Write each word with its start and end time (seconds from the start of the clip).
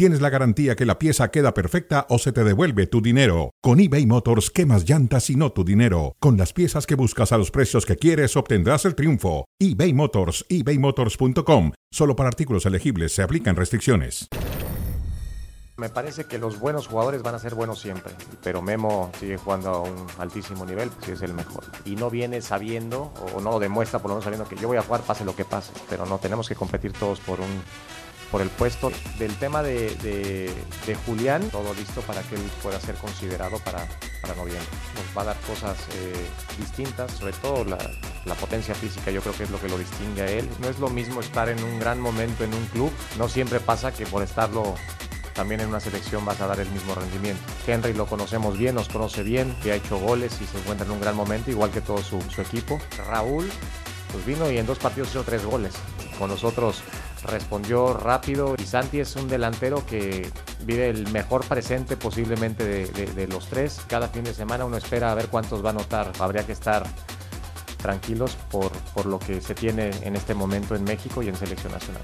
tienes 0.00 0.22
la 0.22 0.30
garantía 0.30 0.76
que 0.76 0.86
la 0.86 0.98
pieza 0.98 1.30
queda 1.30 1.52
perfecta 1.52 2.06
o 2.08 2.18
se 2.18 2.32
te 2.32 2.42
devuelve 2.42 2.86
tu 2.86 3.02
dinero. 3.02 3.50
Con 3.60 3.80
eBay 3.80 4.06
Motors, 4.06 4.50
quemas 4.50 4.88
llantas 4.88 5.28
y 5.28 5.36
no 5.36 5.52
tu 5.52 5.62
dinero. 5.62 6.16
Con 6.20 6.38
las 6.38 6.54
piezas 6.54 6.86
que 6.86 6.94
buscas 6.94 7.32
a 7.32 7.36
los 7.36 7.50
precios 7.50 7.84
que 7.84 7.96
quieres, 7.96 8.34
obtendrás 8.34 8.86
el 8.86 8.94
triunfo. 8.94 9.44
eBay 9.58 9.92
Motors, 9.92 10.46
ebaymotors.com. 10.48 11.72
Solo 11.90 12.16
para 12.16 12.30
artículos 12.30 12.64
elegibles 12.64 13.14
se 13.14 13.22
aplican 13.22 13.56
restricciones. 13.56 14.28
Me 15.76 15.90
parece 15.90 16.24
que 16.24 16.38
los 16.38 16.58
buenos 16.58 16.86
jugadores 16.86 17.22
van 17.22 17.34
a 17.34 17.38
ser 17.38 17.54
buenos 17.54 17.78
siempre, 17.78 18.14
pero 18.42 18.62
Memo 18.62 19.12
sigue 19.20 19.36
jugando 19.36 19.68
a 19.68 19.80
un 19.82 20.06
altísimo 20.18 20.64
nivel, 20.64 20.90
si 21.04 21.12
es 21.12 21.20
el 21.20 21.34
mejor. 21.34 21.64
Y 21.84 21.96
no 21.96 22.08
viene 22.08 22.40
sabiendo, 22.40 23.12
o 23.34 23.42
no 23.42 23.50
lo 23.50 23.58
demuestra 23.58 23.98
por 23.98 24.08
lo 24.08 24.14
menos 24.14 24.24
sabiendo 24.24 24.48
que 24.48 24.56
yo 24.56 24.66
voy 24.66 24.78
a 24.78 24.82
jugar 24.82 25.02
pase 25.02 25.26
lo 25.26 25.36
que 25.36 25.44
pase, 25.44 25.72
pero 25.90 26.06
no 26.06 26.16
tenemos 26.16 26.48
que 26.48 26.54
competir 26.54 26.94
todos 26.94 27.20
por 27.20 27.38
un 27.40 27.62
por 28.30 28.42
el 28.42 28.48
puesto 28.48 28.92
del 29.18 29.34
tema 29.36 29.62
de, 29.62 29.94
de, 29.96 30.94
Julián, 31.06 31.48
todo 31.50 31.72
listo 31.74 32.00
para 32.02 32.22
que 32.22 32.34
él 32.34 32.42
pueda 32.62 32.80
ser 32.80 32.94
considerado 32.96 33.58
para, 33.58 33.86
para 34.20 34.34
noviembre. 34.34 34.66
Nos 34.94 35.16
va 35.16 35.22
a 35.22 35.24
dar 35.26 35.36
cosas 35.40 35.76
eh, 35.94 36.26
distintas, 36.58 37.12
sobre 37.12 37.32
todo 37.32 37.64
la, 37.64 37.78
la, 38.24 38.34
potencia 38.34 38.74
física, 38.74 39.10
yo 39.10 39.20
creo 39.20 39.34
que 39.34 39.44
es 39.44 39.50
lo 39.50 39.60
que 39.60 39.68
lo 39.68 39.78
distingue 39.78 40.22
a 40.22 40.30
él. 40.30 40.48
No 40.60 40.68
es 40.68 40.78
lo 40.78 40.88
mismo 40.88 41.20
estar 41.20 41.48
en 41.48 41.62
un 41.62 41.78
gran 41.78 42.00
momento 42.00 42.44
en 42.44 42.54
un 42.54 42.64
club, 42.66 42.90
no 43.18 43.28
siempre 43.28 43.60
pasa 43.60 43.92
que 43.92 44.06
por 44.06 44.22
estarlo 44.22 44.74
también 45.34 45.60
en 45.60 45.68
una 45.68 45.80
selección 45.80 46.24
vas 46.24 46.40
a 46.40 46.46
dar 46.46 46.60
el 46.60 46.68
mismo 46.70 46.94
rendimiento. 46.94 47.40
Henry 47.66 47.94
lo 47.94 48.06
conocemos 48.06 48.58
bien, 48.58 48.74
nos 48.74 48.88
conoce 48.88 49.22
bien, 49.22 49.56
que 49.62 49.72
ha 49.72 49.76
hecho 49.76 49.98
goles 49.98 50.38
y 50.40 50.44
se 50.44 50.58
encuentra 50.58 50.86
en 50.86 50.92
un 50.92 51.00
gran 51.00 51.16
momento, 51.16 51.50
igual 51.50 51.70
que 51.70 51.80
todo 51.80 52.02
su, 52.02 52.20
su 52.30 52.42
equipo. 52.42 52.78
Raúl, 53.06 53.50
pues 54.12 54.26
vino 54.26 54.50
y 54.50 54.58
en 54.58 54.66
dos 54.66 54.78
partidos 54.78 55.10
hizo 55.10 55.24
tres 55.24 55.44
goles. 55.44 55.72
Con 56.18 56.28
nosotros 56.28 56.82
respondió 57.24 57.92
rápido 57.92 58.54
y 58.58 58.64
Santi 58.64 59.00
es 59.00 59.16
un 59.16 59.28
delantero 59.28 59.84
que 59.86 60.30
vive 60.64 60.88
el 60.88 61.10
mejor 61.12 61.44
presente 61.44 61.96
posiblemente 61.96 62.64
de, 62.64 63.26
los 63.28 63.46
tres. 63.48 63.80
Cada 63.88 64.08
fin 64.08 64.24
de 64.24 64.34
semana 64.34 64.64
uno 64.64 64.76
espera 64.76 65.12
a 65.12 65.14
ver 65.14 65.28
cuántos 65.28 65.64
va 65.64 65.68
a 65.68 65.72
anotar. 65.72 66.12
Habría 66.18 66.44
que 66.44 66.52
estar 66.52 66.84
tranquilos 67.78 68.36
por, 68.50 68.72
por 68.94 69.06
lo 69.06 69.18
que 69.18 69.40
se 69.40 69.54
tiene 69.54 69.90
en 70.02 70.16
este 70.16 70.34
momento 70.34 70.74
en 70.74 70.84
México 70.84 71.22
y 71.22 71.28
en 71.28 71.36
selección 71.36 71.72
nacional. 71.72 72.02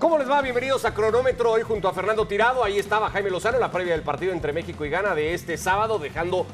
¿Cómo 0.00 0.16
les 0.16 0.30
va? 0.30 0.40
Bienvenidos 0.40 0.86
a 0.86 0.94
Cronómetro 0.94 1.52
hoy 1.52 1.60
junto 1.60 1.86
a 1.86 1.92
Fernando 1.92 2.26
Tirado. 2.26 2.64
Ahí 2.64 2.78
estaba 2.78 3.10
Jaime 3.10 3.28
Lozano, 3.28 3.58
la 3.58 3.70
previa 3.70 3.92
del 3.92 4.00
partido 4.00 4.32
entre 4.32 4.50
México 4.50 4.86
y 4.86 4.88
Ghana 4.88 5.14
de 5.14 5.34
este 5.34 5.58
sábado, 5.58 5.98
dejando 5.98 6.46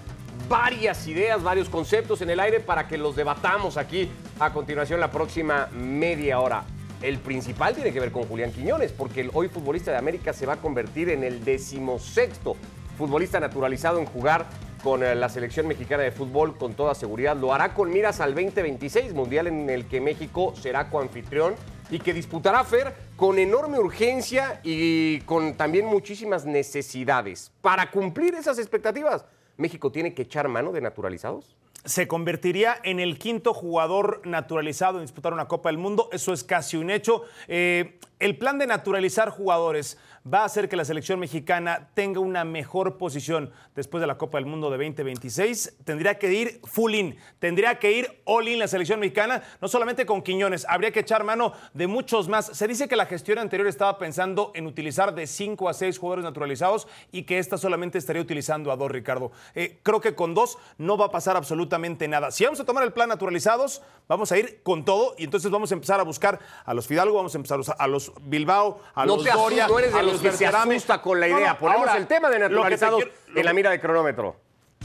varias 0.48 1.06
ideas, 1.06 1.44
varios 1.44 1.68
conceptos 1.68 2.20
en 2.22 2.30
el 2.30 2.40
aire 2.40 2.58
para 2.58 2.88
que 2.88 2.98
los 2.98 3.14
debatamos 3.14 3.76
aquí 3.76 4.10
a 4.40 4.52
continuación 4.52 4.98
la 4.98 5.12
próxima 5.12 5.68
media 5.72 6.40
hora. 6.40 6.64
El 7.00 7.18
principal 7.20 7.72
tiene 7.72 7.92
que 7.92 8.00
ver 8.00 8.10
con 8.10 8.24
Julián 8.24 8.50
Quiñones, 8.50 8.90
porque 8.90 9.30
hoy 9.32 9.46
futbolista 9.46 9.92
de 9.92 9.98
América 9.98 10.32
se 10.32 10.44
va 10.44 10.54
a 10.54 10.56
convertir 10.56 11.08
en 11.10 11.22
el 11.22 11.44
decimosexto 11.44 12.56
futbolista 12.98 13.38
naturalizado 13.38 14.00
en 14.00 14.06
jugar 14.06 14.46
con 14.82 15.04
eh, 15.04 15.14
la 15.14 15.28
selección 15.28 15.68
mexicana 15.68 16.02
de 16.02 16.10
fútbol 16.10 16.56
con 16.56 16.74
toda 16.74 16.96
seguridad. 16.96 17.36
Lo 17.36 17.54
hará 17.54 17.74
con 17.74 17.92
miras 17.92 18.18
al 18.18 18.34
2026, 18.34 19.14
mundial 19.14 19.46
en 19.46 19.70
el 19.70 19.86
que 19.86 20.00
México 20.00 20.52
será 20.60 20.90
coanfitrión 20.90 21.54
y 21.90 22.00
que 22.00 22.12
disputará 22.12 22.64
Fer 22.64 23.05
con 23.16 23.38
enorme 23.38 23.78
urgencia 23.78 24.60
y 24.62 25.20
con 25.20 25.54
también 25.54 25.86
muchísimas 25.86 26.44
necesidades. 26.44 27.50
Para 27.62 27.90
cumplir 27.90 28.34
esas 28.34 28.58
expectativas, 28.58 29.24
México 29.56 29.90
tiene 29.90 30.14
que 30.14 30.22
echar 30.22 30.48
mano 30.48 30.72
de 30.72 30.82
naturalizados. 30.82 31.56
Se 31.84 32.08
convertiría 32.08 32.76
en 32.82 33.00
el 33.00 33.18
quinto 33.18 33.54
jugador 33.54 34.20
naturalizado 34.24 34.98
en 34.98 35.04
disputar 35.04 35.32
una 35.32 35.46
Copa 35.48 35.68
del 35.68 35.78
Mundo. 35.78 36.08
Eso 36.12 36.32
es 36.32 36.42
casi 36.42 36.76
un 36.76 36.90
hecho. 36.90 37.22
Eh, 37.48 37.98
el 38.18 38.38
plan 38.38 38.58
de 38.58 38.66
naturalizar 38.66 39.30
jugadores 39.30 39.98
va 40.32 40.40
a 40.40 40.44
hacer 40.46 40.68
que 40.68 40.76
la 40.76 40.84
selección 40.84 41.20
mexicana 41.20 41.90
tenga 41.94 42.18
una 42.18 42.44
mejor 42.44 42.96
posición 42.98 43.52
después 43.74 44.00
de 44.00 44.06
la 44.06 44.18
Copa 44.18 44.38
del 44.38 44.46
Mundo 44.46 44.70
de 44.70 44.78
2026. 44.78 45.76
Tendría 45.84 46.18
que 46.18 46.32
ir 46.32 46.60
full 46.64 46.94
in, 46.94 47.16
tendría 47.38 47.78
que 47.78 47.92
ir 47.92 48.22
all 48.24 48.48
in 48.48 48.58
la 48.58 48.66
selección 48.66 48.98
mexicana, 48.98 49.42
no 49.60 49.68
solamente 49.68 50.04
con 50.04 50.22
Quiñones, 50.22 50.66
habría 50.68 50.90
que 50.90 51.00
echar 51.00 51.22
mano 51.24 51.52
de 51.74 51.86
muchos 51.86 52.28
más. 52.28 52.46
Se 52.46 52.66
dice 52.66 52.88
que 52.88 52.96
la 52.96 53.06
gestión 53.06 53.38
anterior 53.38 53.68
estaba 53.68 53.98
pensando 53.98 54.50
en 54.54 54.66
utilizar 54.66 55.14
de 55.14 55.26
5 55.26 55.68
a 55.68 55.74
6 55.74 55.98
jugadores 55.98 56.24
naturalizados 56.24 56.88
y 57.12 57.22
que 57.22 57.38
esta 57.38 57.58
solamente 57.58 57.98
estaría 57.98 58.22
utilizando 58.22 58.72
a 58.72 58.76
dos, 58.76 58.90
Ricardo. 58.90 59.30
Eh, 59.54 59.78
creo 59.82 60.00
que 60.00 60.14
con 60.14 60.34
dos 60.34 60.58
no 60.78 60.96
va 60.96 61.06
a 61.06 61.10
pasar 61.10 61.36
absolutamente 61.36 62.08
nada. 62.08 62.30
Si 62.30 62.44
vamos 62.44 62.58
a 62.58 62.64
tomar 62.64 62.82
el 62.82 62.92
plan 62.92 63.08
naturalizados, 63.08 63.82
vamos 64.08 64.32
a 64.32 64.38
ir 64.38 64.60
con 64.62 64.84
todo 64.84 65.14
y 65.18 65.24
entonces 65.24 65.50
vamos 65.50 65.70
a 65.70 65.74
empezar 65.74 66.00
a 66.00 66.02
buscar 66.02 66.40
a 66.64 66.74
los 66.74 66.86
Fidalgo, 66.86 67.16
vamos 67.16 67.34
a 67.34 67.38
empezar 67.38 67.60
a 67.78 67.86
los 67.86 68.05
Bilbao, 68.20 68.80
a 68.94 69.06
los 69.06 69.24
Doria, 69.24 69.68
no 69.68 69.78
eres 69.78 69.92
de 69.92 69.98
a 69.98 70.02
los, 70.02 70.20
que 70.20 70.32
se 70.32 70.46
asusta 70.46 71.00
con 71.00 71.20
la 71.20 71.28
idea. 71.28 71.58
Ponemos 71.58 71.94
el 71.94 72.06
tema 72.06 72.30
de 72.30 72.38
naturalizados 72.38 73.04
en 73.34 73.44
la 73.44 73.52
mira 73.52 73.70
de 73.70 73.80
cronómetro. 73.80 74.36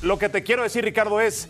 Lo 0.01 0.17
que 0.17 0.29
te 0.29 0.43
quiero 0.43 0.63
decir, 0.63 0.83
Ricardo, 0.83 1.21
es 1.21 1.49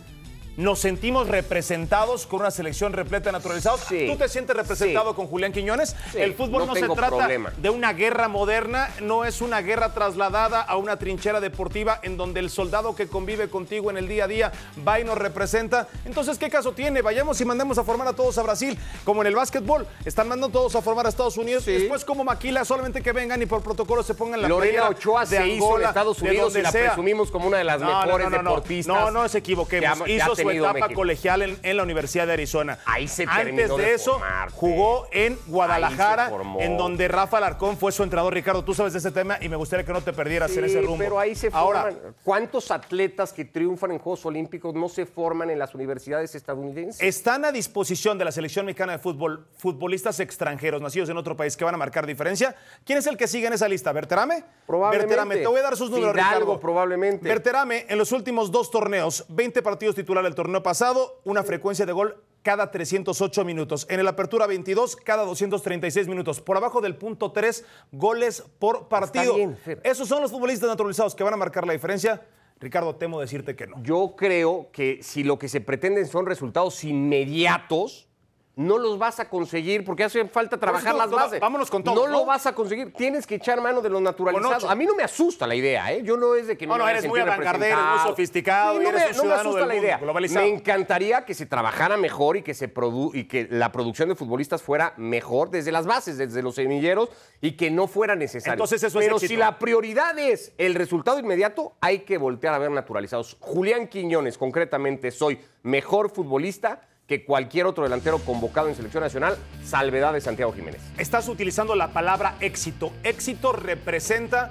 nos 0.56 0.78
sentimos 0.80 1.28
representados 1.28 2.26
con 2.26 2.40
una 2.40 2.50
selección 2.50 2.92
repleta 2.92 3.26
de 3.26 3.32
naturalizados. 3.32 3.82
¿Tú 3.86 4.16
te 4.16 4.28
sientes 4.28 4.54
representado 4.54 5.14
con 5.14 5.26
Julián 5.26 5.52
Quiñones? 5.52 5.96
el 6.14 6.34
fútbol 6.34 6.66
no, 6.66 6.74
se 6.74 6.88
trata 6.88 7.28
de 7.56 7.70
una 7.70 7.92
guerra 7.92 8.28
moderna, 8.28 8.90
no 9.00 9.24
es 9.24 9.40
una 9.40 9.60
guerra 9.60 9.94
trasladada 9.94 10.60
a 10.60 10.76
una 10.76 10.98
trinchera 10.98 11.40
deportiva 11.40 12.00
en 12.02 12.16
donde 12.16 12.40
el 12.40 12.50
soldado 12.50 12.94
que 12.94 13.06
convive 13.06 13.48
contigo 13.48 13.90
en 13.90 13.96
el 13.96 14.08
día 14.08 14.24
a 14.24 14.28
día 14.28 14.52
va 14.86 15.00
y 15.00 15.04
nos 15.04 15.18
representa. 15.18 15.88
Entonces, 16.04 16.38
¿qué 16.38 16.50
caso 16.50 16.72
tiene? 16.72 17.02
Vayamos 17.02 17.40
y 17.40 17.44
mandemos 17.44 17.78
a 17.78 17.84
formar 17.84 18.08
a 18.08 18.12
todos 18.12 18.36
a 18.38 18.42
Brasil, 18.42 18.78
como 19.04 19.22
en 19.22 19.28
el 19.28 19.34
básquetbol. 19.34 19.86
Están 20.04 20.28
mandando 20.28 20.50
todos 20.50 20.74
a 20.76 20.82
formar 20.82 21.06
a 21.06 21.08
Estados 21.08 21.36
Unidos 21.36 21.66
y 21.68 21.72
después 21.72 22.04
como 22.04 22.24
maquila, 22.24 22.64
solamente 22.64 23.02
que 23.02 23.12
vengan 23.12 23.40
y 23.42 23.46
por 23.46 23.62
protocolo 23.62 24.02
se 24.02 24.14
pongan 24.14 24.42
la 24.42 24.48
Lorena 24.48 24.88
Ochoa 24.88 25.26
se 25.26 25.48
hizo 25.48 25.78
en 25.78 25.86
Estados 25.86 26.20
Unidos 26.20 26.56
y 26.56 26.62
la 26.62 26.72
presumimos 26.72 27.30
como 27.30 27.48
una 27.48 27.58
de 27.58 27.64
las 27.64 27.80
mejores 27.80 28.30
deportistas. 28.30 28.94
No, 28.94 29.10
no, 29.10 29.28
se 29.28 29.38
equivoquemos. 29.38 30.08
Su 30.42 30.50
etapa 30.50 30.88
colegial 30.90 31.42
en, 31.62 31.76
la 31.76 31.82
Universidad 31.82 32.26
de 32.26 32.34
Arizona. 32.34 32.78
Ahí 32.84 33.08
se 33.08 33.24
Antes 33.28 33.76
de, 33.76 33.94
eso, 33.94 34.20
jugó 34.52 35.06
en 35.12 35.38
Guadalajara, 35.46 36.30
en 36.60 36.76
donde 36.76 37.08
Rafa 37.08 37.38
Alarcón 37.38 37.76
fue 37.76 37.92
su 37.92 38.02
entrenador. 38.02 38.34
Ricardo, 38.34 38.64
tú 38.64 38.74
sabes 38.74 38.92
de 38.92 38.98
ese 38.98 39.10
tema 39.10 39.38
y 39.40 39.48
me 39.48 39.56
gustaría 39.56 39.84
que 39.84 39.92
no 39.92 40.02
te 40.02 40.12
perdieras 40.12 40.56
en 40.56 40.64
ese 40.64 40.80
rumbo. 40.80 40.98
Pero 40.98 41.18
ahí 41.18 41.34
se 41.34 41.50
forman. 41.50 41.62
Ahora, 41.62 41.92
¿Cuántos 42.24 42.70
atletas 42.70 43.32
que 43.32 43.44
triunfan 43.44 43.92
en 43.92 43.98
Juegos 43.98 44.24
Olímpicos 44.26 44.74
no 44.74 44.88
se 44.88 45.06
forman 45.06 45.50
en 45.50 45.58
las 45.58 45.74
universidades 45.74 46.34
estadounidenses? 46.34 47.00
Están 47.00 47.44
a 47.44 47.52
disposición 47.52 48.18
de 48.18 48.24
la 48.24 48.32
selección 48.32 48.66
mexicana 48.66 48.92
de 48.92 48.98
fútbol 48.98 49.46
futbolistas 49.56 50.20
extranjeros 50.20 50.80
nacidos 50.80 51.08
en 51.08 51.16
otro 51.16 51.36
país 51.36 51.56
que 51.56 51.64
van 51.64 51.74
a 51.74 51.78
marcar 51.78 52.06
diferencia. 52.06 52.54
¿Quién 52.84 52.98
es 52.98 53.06
el 53.06 53.16
que 53.16 53.28
sigue 53.28 53.46
en 53.46 53.52
esa 53.52 53.68
lista? 53.68 53.92
¿Berterame? 53.92 54.44
Probablemente. 54.66 55.06
Berterame, 55.06 55.36
te 55.36 55.46
voy 55.46 55.60
a 55.60 55.62
dar 55.62 55.76
sus 55.76 55.90
números, 55.90 56.14
Fidalgo, 56.14 56.60
probablemente. 56.60 57.28
Berterame, 57.28 57.86
en 57.88 57.98
los 57.98 58.12
últimos 58.12 58.50
dos 58.50 58.70
torneos, 58.70 59.24
20 59.28 59.62
partidos 59.62 59.94
titular 59.94 60.24
del 60.32 60.36
torneo 60.36 60.62
pasado, 60.62 61.20
una 61.24 61.42
frecuencia 61.42 61.84
de 61.84 61.92
gol 61.92 62.22
cada 62.42 62.70
308 62.70 63.44
minutos. 63.44 63.86
En 63.88 64.00
el 64.00 64.08
Apertura 64.08 64.46
22, 64.46 64.96
cada 64.96 65.24
236 65.24 66.08
minutos. 66.08 66.40
Por 66.40 66.56
abajo 66.56 66.80
del 66.80 66.96
punto 66.96 67.32
3, 67.32 67.64
goles 67.92 68.42
por 68.58 68.88
partido. 68.88 69.36
Esos 69.84 70.08
son 70.08 70.22
los 70.22 70.30
futbolistas 70.30 70.68
naturalizados 70.68 71.14
que 71.14 71.22
van 71.22 71.34
a 71.34 71.36
marcar 71.36 71.66
la 71.66 71.74
diferencia. 71.74 72.26
Ricardo, 72.58 72.96
temo 72.96 73.20
decirte 73.20 73.54
que 73.54 73.66
no. 73.66 73.82
Yo 73.82 74.14
creo 74.16 74.70
que 74.72 75.02
si 75.02 75.22
lo 75.22 75.38
que 75.38 75.48
se 75.48 75.60
pretenden 75.60 76.06
son 76.06 76.26
resultados 76.26 76.82
inmediatos, 76.84 78.08
no 78.54 78.76
los 78.76 78.98
vas 78.98 79.18
a 79.18 79.28
conseguir 79.30 79.84
porque 79.84 80.04
hace 80.04 80.26
falta 80.28 80.58
trabajar 80.58 80.94
las 80.94 81.10
bases. 81.10 81.40
Vámonos 81.40 81.70
con 81.70 81.82
todo. 81.82 81.94
No, 81.94 82.06
lo 82.06 82.26
vas 82.26 82.46
a 82.46 82.54
conseguir. 82.54 82.92
Tienes 82.92 83.26
que 83.26 83.36
echar 83.36 83.60
mano 83.62 83.80
de 83.80 83.88
los 83.88 84.02
naturalizados. 84.02 84.64
A 84.64 84.74
mí 84.74 84.84
no 84.84 84.94
me 84.94 85.02
asusta 85.02 85.46
la 85.46 85.54
idea, 85.54 85.90
¿eh? 85.92 86.02
Yo 86.02 86.16
no 86.16 86.34
es 86.34 86.46
de 86.46 86.56
que 86.56 86.66
no, 86.66 86.76
no, 86.76 86.86
eres 86.86 87.06
muy 87.06 87.20
avangardero, 87.20 87.78
muy 87.78 87.98
sofisticado. 88.00 88.74
no, 88.74 88.92
me, 88.92 89.12
no 89.12 89.24
me 89.24 89.32
asusta 89.32 89.66
la 89.66 89.74
idea. 89.74 90.00
Me 90.30 90.48
encantaría 90.48 91.24
que 91.24 91.34
se 91.34 91.46
trabajara 91.46 91.96
mejor 91.96 92.36
y 92.36 92.42
que, 92.42 92.52
se 92.52 92.72
y 93.14 93.24
que 93.24 93.48
la 93.50 93.72
producción 93.72 94.08
de 94.10 94.16
futbolistas 94.16 94.62
fuera 94.62 94.92
mejor 94.96 95.50
desde 95.50 95.72
las 95.72 95.86
bases, 95.86 96.18
desde 96.18 96.42
los 96.42 96.56
semilleros 96.56 97.08
y 97.40 97.52
que 97.52 97.70
no 97.70 97.86
fuera 97.86 98.14
necesario. 98.16 98.52
Entonces 98.54 98.82
eso 98.82 98.98
Pero 98.98 99.18
si 99.18 99.36
la 99.36 99.58
prioridad 99.58 100.18
es 100.18 100.52
el 100.58 100.74
resultado 100.74 101.18
inmediato, 101.18 101.74
hay 101.80 102.00
que 102.00 102.18
voltear 102.18 102.54
a 102.54 102.58
ver 102.58 102.70
naturalizados. 102.70 103.36
Julián 103.40 103.88
Quiñones, 103.88 104.36
concretamente, 104.36 105.10
soy 105.10 105.40
mejor 105.62 106.10
futbolista 106.10 106.82
que 107.12 107.24
cualquier 107.24 107.66
otro 107.66 107.84
delantero 107.84 108.20
convocado 108.20 108.70
en 108.70 108.74
selección 108.74 109.02
nacional, 109.02 109.36
salvedad 109.62 110.14
de 110.14 110.22
Santiago 110.22 110.50
Jiménez. 110.54 110.80
Estás 110.96 111.28
utilizando 111.28 111.74
la 111.74 111.88
palabra 111.88 112.36
éxito. 112.40 112.90
Éxito 113.02 113.52
representa, 113.52 114.50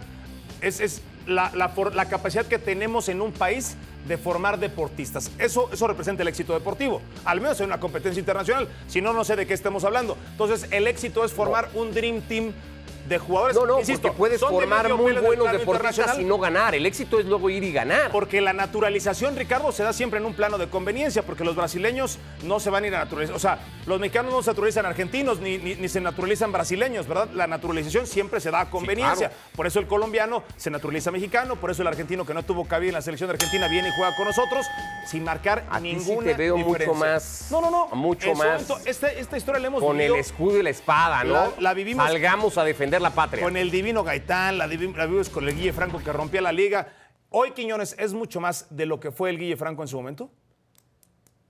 es, 0.62 0.80
es 0.80 1.02
la, 1.26 1.52
la, 1.56 1.74
la, 1.92 2.06
capacidad 2.06 2.46
que 2.46 2.60
tenemos 2.60 3.10
en 3.10 3.20
un 3.20 3.32
país 3.32 3.78
de 4.08 4.16
formar 4.16 4.60
deportistas. 4.60 5.32
Eso, 5.40 5.72
eso 5.74 5.88
representa 5.88 6.22
el 6.22 6.28
éxito 6.28 6.54
deportivo, 6.54 7.02
al 7.26 7.42
menos 7.42 7.60
en 7.62 7.66
una 7.66 7.80
competencia 7.80 8.20
internacional. 8.20 8.68
Si 8.88 9.02
no, 9.02 9.12
no 9.12 9.24
sé 9.24 9.36
de 9.36 9.48
qué 9.48 9.56
estemos 9.56 9.84
hablando. 9.84 10.16
Entonces, 10.30 10.68
el 10.70 10.86
éxito 10.86 11.26
es 11.26 11.32
formar 11.32 11.68
un 11.74 11.92
Dream 11.96 12.22
Team 12.22 12.54
de 13.08 13.18
jugadores. 13.18 13.56
No, 13.56 13.66
no, 13.66 13.80
Insisto, 13.80 14.02
porque 14.04 14.18
puedes 14.18 14.42
formar 14.42 14.94
muy 14.94 15.14
buenos 15.14 15.52
deportistas 15.52 16.20
y 16.20 16.24
no 16.24 16.38
ganar. 16.38 16.76
El 16.76 16.86
éxito 16.86 17.20
es 17.20 17.26
luego 17.26 17.50
ir 17.50 17.64
y 17.64 17.72
ganar. 17.72 18.12
Porque 18.12 18.42
la 18.42 18.54
naturalización, 18.54 19.36
Ricardo, 19.36 19.72
se 19.72 19.84
da 19.84 19.94
siempre 19.94 20.20
en 20.20 20.26
un 20.26 20.34
plano 20.34 20.58
de 20.58 20.68
conveniencia, 20.68 21.24
porque 21.24 21.44
los 21.44 21.56
brasileños 21.56 22.20
no 22.44 22.60
se 22.60 22.70
van 22.70 22.84
a 22.84 22.88
ir 22.88 22.96
a 22.96 23.00
naturalizar. 23.00 23.36
O 23.36 23.40
sea, 23.40 23.60
los 23.86 24.00
mexicanos 24.00 24.34
no 24.34 24.44
se 24.44 24.52
naturalizan 24.52 24.86
argentinos 24.86 25.40
ni, 25.40 25.58
ni, 25.58 25.90
se 25.90 26.02
naturalizan 26.02 26.52
brasileños, 26.52 27.08
¿verdad? 27.08 27.30
La 27.34 27.48
naturalización 27.48 28.08
siempre 28.08 28.40
se 28.40 28.52
da 28.52 28.62
a 28.62 28.70
conveniencia. 28.70 29.32
Por 29.56 29.68
eso 29.68 29.80
el 29.80 29.88
colombiano 29.88 30.44
se 30.58 30.70
naturaliza 30.70 31.12
mexicano, 31.12 31.56
por 31.56 31.72
eso 31.72 31.82
el 31.82 31.88
argentino 31.88 32.26
que 32.26 32.34
no 32.34 32.44
tuvo 32.44 32.66
cabida 32.66 32.90
en 32.90 32.96
la 32.96 33.02
selección 33.02 33.28
de 33.30 33.34
Argentina 33.34 33.68
viene 33.68 33.90
y 33.90 33.92
juega 33.96 34.16
con 34.16 34.26
nosotros 34.26 34.66
sin 35.06 35.24
marcar 35.24 35.66
a 35.70 35.80
ninguna 35.80 36.22
sí 36.22 36.28
te 36.28 36.34
veo 36.36 36.58
mucho 36.58 36.94
más. 36.94 37.48
No, 37.52 37.62
no, 37.62 37.72
no. 37.72 37.88
Mucho 37.96 38.34
más. 38.36 38.66
Este, 38.86 39.20
esta 39.20 39.38
historia 39.38 39.60
la 39.60 39.68
hemos 39.68 39.84
Con 39.84 40.00
el 40.00 40.16
escudo 40.16 40.60
y 40.60 40.64
la 40.64 40.70
espada, 40.70 41.24
¿no? 41.24 41.34
La, 41.34 41.52
la 41.60 41.74
vivimos. 41.74 42.06
Salgamos 42.06 42.58
a 42.58 42.64
defender 42.64 42.91
la 43.00 43.12
patria. 43.12 43.44
Con 43.44 43.56
el 43.56 43.70
divino 43.72 44.04
Gaitán, 44.04 44.58
la, 44.58 44.68
vimos 44.68 45.30
con 45.30 45.48
el 45.48 45.56
Guille 45.56 45.72
Franco 45.72 46.00
que 46.00 46.12
rompía 46.12 46.42
la 46.42 46.52
liga. 46.52 46.88
Hoy 47.30 47.52
Quiñones 47.52 47.96
es 47.98 48.14
mucho 48.14 48.42
más 48.42 48.68
de 48.70 48.86
lo 48.86 49.00
que 49.00 49.12
fue 49.12 49.30
el 49.30 49.38
Guille 49.38 49.56
Franco 49.56 49.84
en 49.84 49.88
su 49.88 49.98
momento. 49.98 50.30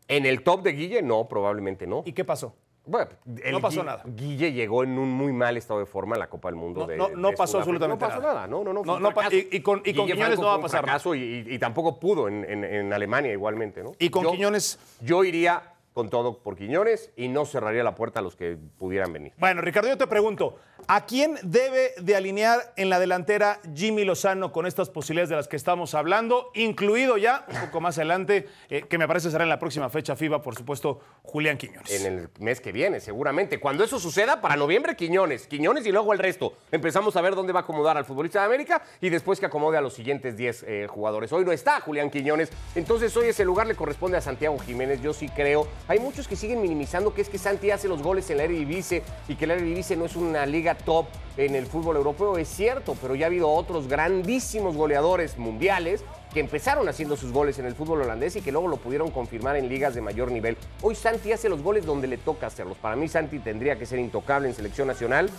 En 0.07 0.25
el 0.25 0.43
top 0.43 0.61
de 0.61 0.73
Guille, 0.73 1.01
no, 1.01 1.27
probablemente 1.27 1.88
no. 1.88 2.03
¿Y 2.05 2.11
qué 2.11 2.25
pasó? 2.25 2.55
Bueno, 2.85 3.11
no 3.25 3.61
pasó 3.61 3.83
nada. 3.83 4.03
Guille 4.05 4.51
llegó 4.51 4.83
en 4.83 4.97
un 4.97 5.09
muy 5.09 5.31
mal 5.31 5.55
estado 5.55 5.79
de 5.79 5.85
forma 5.85 6.15
en 6.15 6.19
la 6.19 6.29
Copa 6.29 6.49
del 6.49 6.55
Mundo. 6.55 6.81
No, 6.81 6.88
de, 6.88 6.97
no, 6.97 7.09
no 7.09 7.31
pasó 7.31 7.59
absolutamente 7.59 8.03
nada. 8.03 8.15
No 8.15 8.21
pasó 8.21 8.33
nada. 8.33 8.47
No, 8.47 8.63
no, 8.63 8.73
no. 8.73 8.99
no, 8.99 9.13
y, 9.31 9.47
y, 9.51 9.61
con, 9.61 9.81
y 9.85 9.94
con 9.94 10.07
Quiñones 10.07 10.39
no 10.39 10.47
va 10.47 10.55
a 10.55 10.61
pasar. 10.61 10.83
Fracaso 10.83 11.13
y, 11.13 11.45
y, 11.47 11.59
tampoco 11.59 11.99
pudo 11.99 12.27
en, 12.27 12.44
en, 12.44 12.63
en, 12.63 12.91
Alemania 12.91 13.31
igualmente, 13.31 13.83
¿no? 13.83 13.94
Y 13.99 14.09
con 14.09 14.23
yo, 14.23 14.31
Quiñones. 14.31 14.79
Yo 14.99 15.23
iría 15.23 15.61
con 15.93 16.09
todo 16.09 16.39
por 16.39 16.55
Quiñones 16.55 17.11
y 17.15 17.27
no 17.27 17.45
cerraría 17.45 17.83
la 17.83 17.95
puerta 17.95 18.19
a 18.19 18.23
los 18.23 18.35
que 18.35 18.57
pudieran 18.77 19.11
venir. 19.11 19.33
Bueno, 19.38 19.61
Ricardo, 19.61 19.89
yo 19.89 19.97
te 19.97 20.07
pregunto, 20.07 20.57
¿a 20.88 21.05
quién 21.05 21.35
debe 21.43 21.91
de 22.01 22.15
alinear 22.15 22.73
en 22.77 22.89
la 22.89 22.99
delantera 22.99 23.59
Jimmy 23.75 24.05
Lozano 24.05 24.51
con 24.51 24.65
estas 24.65 24.89
posibilidades 24.89 25.29
de 25.29 25.35
las 25.35 25.47
que 25.47 25.57
estamos 25.57 25.93
hablando, 25.93 26.51
incluido 26.53 27.17
ya, 27.17 27.45
un 27.49 27.59
poco 27.67 27.81
más 27.81 27.97
adelante, 27.97 28.47
eh, 28.69 28.83
que 28.83 28.97
me 28.97 29.07
parece 29.07 29.31
será 29.31 29.43
en 29.43 29.49
la 29.49 29.59
próxima 29.59 29.89
fecha 29.89 30.15
FIBA, 30.15 30.41
por 30.41 30.55
supuesto, 30.55 30.99
Julián 31.23 31.57
Quiñones? 31.57 31.91
En 31.91 32.05
el 32.05 32.29
mes 32.39 32.61
que 32.61 32.71
viene, 32.71 32.99
seguramente. 32.99 33.59
Cuando 33.59 33.83
eso 33.83 33.99
suceda, 33.99 34.41
para 34.41 34.55
noviembre, 34.55 34.95
Quiñones. 34.95 35.47
Quiñones 35.47 35.85
y 35.85 35.91
luego 35.91 36.13
el 36.13 36.19
resto. 36.19 36.53
Empezamos 36.71 37.15
a 37.15 37.21
ver 37.21 37.35
dónde 37.35 37.53
va 37.53 37.61
a 37.61 37.63
acomodar 37.63 37.97
al 37.97 38.05
futbolista 38.05 38.39
de 38.39 38.45
América 38.45 38.81
y 39.01 39.09
después 39.09 39.39
que 39.39 39.45
acomode 39.45 39.77
a 39.77 39.81
los 39.81 39.94
siguientes 39.94 40.37
10 40.37 40.63
eh, 40.67 40.87
jugadores. 40.89 41.33
Hoy 41.33 41.44
no 41.44 41.51
está 41.51 41.81
Julián 41.81 42.09
Quiñones, 42.09 42.49
entonces 42.75 43.15
hoy 43.17 43.27
ese 43.27 43.44
lugar 43.44 43.67
le 43.67 43.75
corresponde 43.75 44.17
a 44.17 44.21
Santiago 44.21 44.57
Jiménez, 44.59 45.01
yo 45.01 45.13
sí 45.13 45.27
creo. 45.29 45.67
Hay 45.88 46.00
muchos 46.00 46.28
que 46.28 46.36
siguen 46.36 46.62
minimizando 46.62 47.13
que 47.13 47.22
es 47.22 47.30
que 47.30 47.38
Santi 47.38 47.72
hace 47.72 47.88
los 47.88 48.01
goles 48.01 48.30
en 48.30 48.38
la 48.38 48.44
Eredivisie 48.44 49.04
y 49.28 49.36
que 49.36 49.48
la 49.48 49.56
Eredivisie 49.56 49.98
no 49.98 50.06
es 50.06 50.16
una 50.16 50.45
liga 50.45 50.75
top 50.75 51.07
en 51.38 51.56
el 51.56 51.66
fútbol 51.66 51.98
europeo. 51.98 52.38
Es 52.38 52.48
cierto, 52.48 52.95
pero 53.01 53.16
ya 53.16 53.25
ha 53.25 53.28
habido 53.28 53.50
otros 53.50 53.88
grandísimos 53.88 54.75
goleadores 54.75 55.38
mundiales 55.38 56.04
que 56.33 56.39
empezaron 56.39 56.88
haciendo 56.88 57.18
sus 57.18 57.31
goles 57.33 57.60
en 57.60 57.66
el 57.66 57.75
fútbol 57.75 58.01
holandés 58.04 58.36
y 58.38 58.42
que 58.42 58.51
luego 58.51 58.68
lo 58.68 58.78
pudieron 58.78 59.12
confirmar 59.12 59.57
en 59.57 59.68
ligas 59.68 59.94
de 59.94 60.01
mayor 60.01 60.31
nivel. 60.31 60.56
Hoy 60.81 60.95
Santi 60.95 61.31
hace 61.31 61.50
los 61.50 61.62
goles 61.62 61.86
donde 61.86 62.07
le 62.07 62.18
toca 62.18 62.48
hacerlos. 62.48 62.78
Para 62.78 62.95
mí 62.95 63.07
Santi 63.07 63.39
tendría 63.39 63.78
que 63.78 63.86
ser 63.86 64.00
intocable 64.00 64.48
en 64.48 64.56
selección 64.56 64.88
nacional 64.88 65.30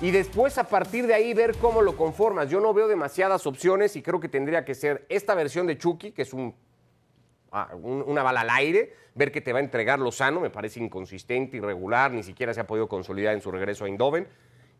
y 0.00 0.10
después 0.10 0.58
a 0.58 0.64
partir 0.64 1.06
de 1.06 1.14
ahí 1.14 1.34
ver 1.34 1.54
cómo 1.56 1.82
lo 1.82 1.96
conformas. 1.96 2.48
Yo 2.48 2.58
no 2.58 2.74
veo 2.74 2.88
demasiadas 2.88 3.46
opciones 3.46 3.94
y 3.96 4.02
creo 4.02 4.18
que 4.18 4.28
tendría 4.28 4.64
que 4.64 4.74
ser 4.74 5.06
esta 5.08 5.34
versión 5.34 5.66
de 5.66 5.78
Chucky, 5.78 6.12
que 6.12 6.22
es 6.22 6.32
un 6.32 6.54
una 7.82 8.22
bala 8.22 8.42
al 8.42 8.50
aire, 8.50 8.94
ver 9.14 9.32
que 9.32 9.40
te 9.40 9.52
va 9.52 9.58
a 9.58 9.62
entregar 9.62 9.98
Lozano, 9.98 10.40
me 10.40 10.50
parece 10.50 10.80
inconsistente, 10.80 11.56
irregular, 11.56 12.12
ni 12.12 12.22
siquiera 12.22 12.54
se 12.54 12.60
ha 12.60 12.66
podido 12.66 12.88
consolidar 12.88 13.34
en 13.34 13.40
su 13.40 13.50
regreso 13.50 13.84
a 13.84 13.88
Eindhoven. 13.88 14.28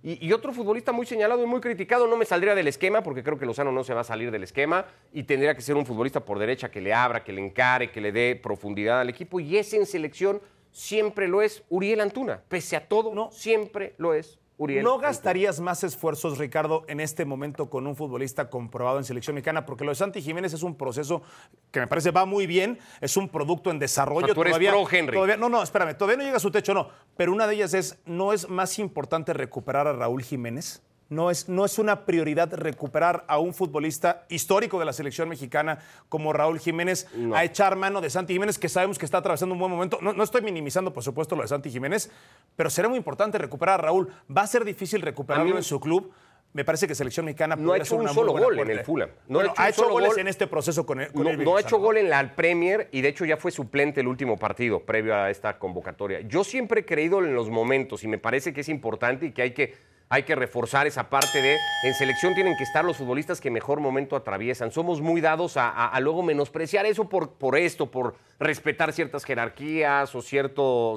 Y, 0.03 0.27
y, 0.27 0.33
otro 0.33 0.55
futbolista 0.55 0.93
muy 0.93 1.05
señalado 1.05 1.43
y 1.43 1.47
muy 1.47 1.61
criticado, 1.61 2.07
no 2.07 2.17
me 2.17 2.25
saldría 2.25 2.55
del 2.55 2.69
esquema, 2.69 3.03
porque 3.03 3.23
creo 3.23 3.39
que 3.39 3.45
Lozano 3.45 3.71
no 3.71 3.85
se 3.85 3.93
va 3.93 4.01
a 4.01 4.05
salir 4.05 4.31
del 4.31 4.43
esquema, 4.43 4.87
y 5.13 5.25
tendría 5.25 5.55
que 5.55 5.61
ser 5.61 5.77
un 5.77 5.85
futbolista 5.85 6.25
por 6.25 6.39
derecha 6.39 6.71
que 6.71 6.81
le 6.81 6.95
abra, 6.95 7.23
que 7.23 7.35
le 7.35 7.45
encare, 7.45 7.91
que 7.91 8.01
le 8.01 8.11
dé 8.11 8.35
profundidad 8.43 9.01
al 9.01 9.11
equipo, 9.11 9.41
y 9.41 9.59
ese 9.59 9.77
en 9.77 9.85
selección 9.85 10.41
siempre 10.71 11.29
lo 11.29 11.43
es 11.43 11.65
Uriel 11.69 12.01
Antuna, 12.01 12.41
pese 12.49 12.77
a 12.77 12.89
todo, 12.89 13.15
no. 13.15 13.31
siempre 13.31 13.95
lo 13.99 14.15
es 14.15 14.39
Uriel. 14.61 14.85
¿No 14.85 14.99
gastarías 14.99 15.59
más 15.59 15.85
esfuerzos, 15.85 16.37
Ricardo, 16.37 16.85
en 16.87 17.01
este 17.01 17.25
momento 17.25 17.71
con 17.71 17.87
un 17.87 17.97
futbolista 17.97 18.51
comprobado 18.51 18.99
en 18.99 19.05
selección 19.05 19.35
mexicana? 19.35 19.65
Porque 19.65 19.85
lo 19.85 19.91
de 19.91 19.95
Santi 19.95 20.21
Jiménez 20.21 20.53
es 20.53 20.63
un 20.63 20.77
proceso 20.77 21.23
que 21.71 21.81
me 21.81 21.87
parece 21.87 22.11
va 22.11 22.27
muy 22.27 22.47
bien, 22.47 22.79
es 23.01 23.17
un 23.17 23.31
producto 23.31 23.71
en 23.71 23.79
desarrollo. 23.79 24.27
O 24.27 24.27
sea, 24.27 24.35
tú 24.35 24.43
eres 24.43 24.51
todavía, 24.51 24.73
pro 24.73 24.87
Henry. 24.91 25.15
Todavía, 25.15 25.39
no, 25.39 25.49
no, 25.49 25.63
espérame, 25.63 25.97
todavía 25.97 26.19
no 26.19 26.25
llega 26.25 26.37
a 26.37 26.41
su 26.41 26.51
techo, 26.51 26.75
no. 26.75 26.89
Pero 27.17 27.33
una 27.33 27.47
de 27.47 27.55
ellas 27.55 27.73
es, 27.73 27.99
¿no 28.05 28.35
es 28.35 28.51
más 28.51 28.79
importante 28.79 29.33
recuperar 29.33 29.87
a 29.87 29.95
Raúl 29.95 30.23
Jiménez? 30.23 30.83
No 31.11 31.31
es, 31.31 31.49
no 31.49 31.65
es, 31.65 31.79
una 31.79 32.07
prioridad 32.07 32.55
recuperar 32.55 33.25
a 33.27 33.39
un 33.39 33.53
futbolista 33.53 34.25
histórico 34.29 34.79
de 34.79 34.85
la 34.85 34.93
selección 34.93 35.29
mexicana 35.29 35.81
como 36.09 36.33
Raúl 36.33 36.61
Jiménez, 36.61 37.09
no. 37.15 37.35
a 37.35 37.45
echar 37.45 37.75
mano 37.77 38.01
de 38.01 38.09
Santi 38.11 38.33
Jiménez, 38.33 38.59
que 38.59 38.69
sabemos 38.69 38.97
que 38.97 39.05
está 39.05 39.19
atravesando 39.19 39.53
un 39.53 39.59
buen 39.59 39.73
momento. 39.73 39.99
No, 40.01 40.13
no, 40.13 40.23
estoy 40.23 40.41
minimizando, 40.41 40.93
por 40.93 41.03
supuesto, 41.03 41.35
lo 41.35 41.43
de 41.43 41.49
Santi 41.49 41.69
Jiménez, 41.69 42.11
pero 42.55 42.71
será 42.71 42.89
muy 42.89 42.97
importante 42.97 43.39
recuperar 43.39 43.81
a 43.81 43.83
Raúl. 43.83 44.09
Va 44.35 44.43
a 44.43 44.47
ser 44.47 44.65
difícil 44.65 45.03
recuperarlo 45.03 45.57
en 45.57 45.65
su 45.65 45.81
club. 45.81 46.13
Me 46.53 46.65
parece 46.65 46.89
que 46.89 46.97
selección 46.97 47.27
mexicana 47.27 47.55
no 47.55 47.73
ha 47.73 47.79
hecho 47.79 47.97
un 47.97 48.09
solo 48.09 48.33
gol 48.33 48.59
en 48.59 48.71
el 48.71 48.81
Fulham. 48.81 49.11
No 49.29 49.39
bueno, 49.39 49.51
ha 49.57 49.69
hecho, 49.69 49.83
ha 49.83 49.85
hecho 49.85 49.93
goles 49.93 50.11
gol. 50.11 50.19
en 50.19 50.29
este 50.29 50.47
proceso 50.49 50.85
con, 50.85 51.01
él, 51.01 51.13
con 51.13 51.45
no, 51.45 51.57
ha 51.57 51.61
hecho 51.61 51.79
gol 51.79 51.97
en 51.97 52.11
la 52.11 52.35
Premier 52.35 52.89
y 52.91 53.03
de 53.03 53.09
hecho 53.09 53.25
ya 53.25 53.37
fue 53.37 53.53
suplente 53.53 54.01
el 54.01 54.09
último 54.09 54.37
partido 54.37 54.81
previo 54.81 55.15
a 55.15 55.31
esta 55.31 55.59
convocatoria. 55.59 56.21
Yo 56.23 56.43
siempre 56.43 56.81
he 56.81 56.85
creído 56.85 57.21
en 57.21 57.35
los 57.35 57.51
momentos 57.51 58.03
y 58.03 58.09
me 58.09 58.19
parece 58.19 58.53
que 58.53 58.63
es 58.63 58.69
importante 58.69 59.27
y 59.27 59.33
que 59.33 59.43
hay 59.43 59.51
que 59.53 59.91
hay 60.13 60.25
que 60.25 60.35
reforzar 60.35 60.89
esa 60.89 61.09
parte 61.09 61.41
de 61.41 61.57
en 61.85 61.95
selección 61.95 62.35
tienen 62.35 62.57
que 62.57 62.65
estar 62.65 62.85
los 62.85 62.97
futbolistas 62.97 63.41
que 63.41 63.49
mejor 63.49 63.79
momento 63.79 64.17
atraviesan. 64.17 64.73
Somos 64.73 65.01
muy 65.01 65.21
dados 65.21 65.57
a, 65.57 65.69
a, 65.69 65.87
a 65.87 66.01
luego 66.01 66.25
menospreciar 66.25 66.85
eso 66.85 67.09
por, 67.09 67.35
por, 67.35 67.57
esto, 67.57 67.93
por 67.93 68.17
respetar 68.41 68.93
ciertas 68.93 69.25
jerarquías 69.25 70.13
o 70.17 70.21
cierto, 70.21 70.97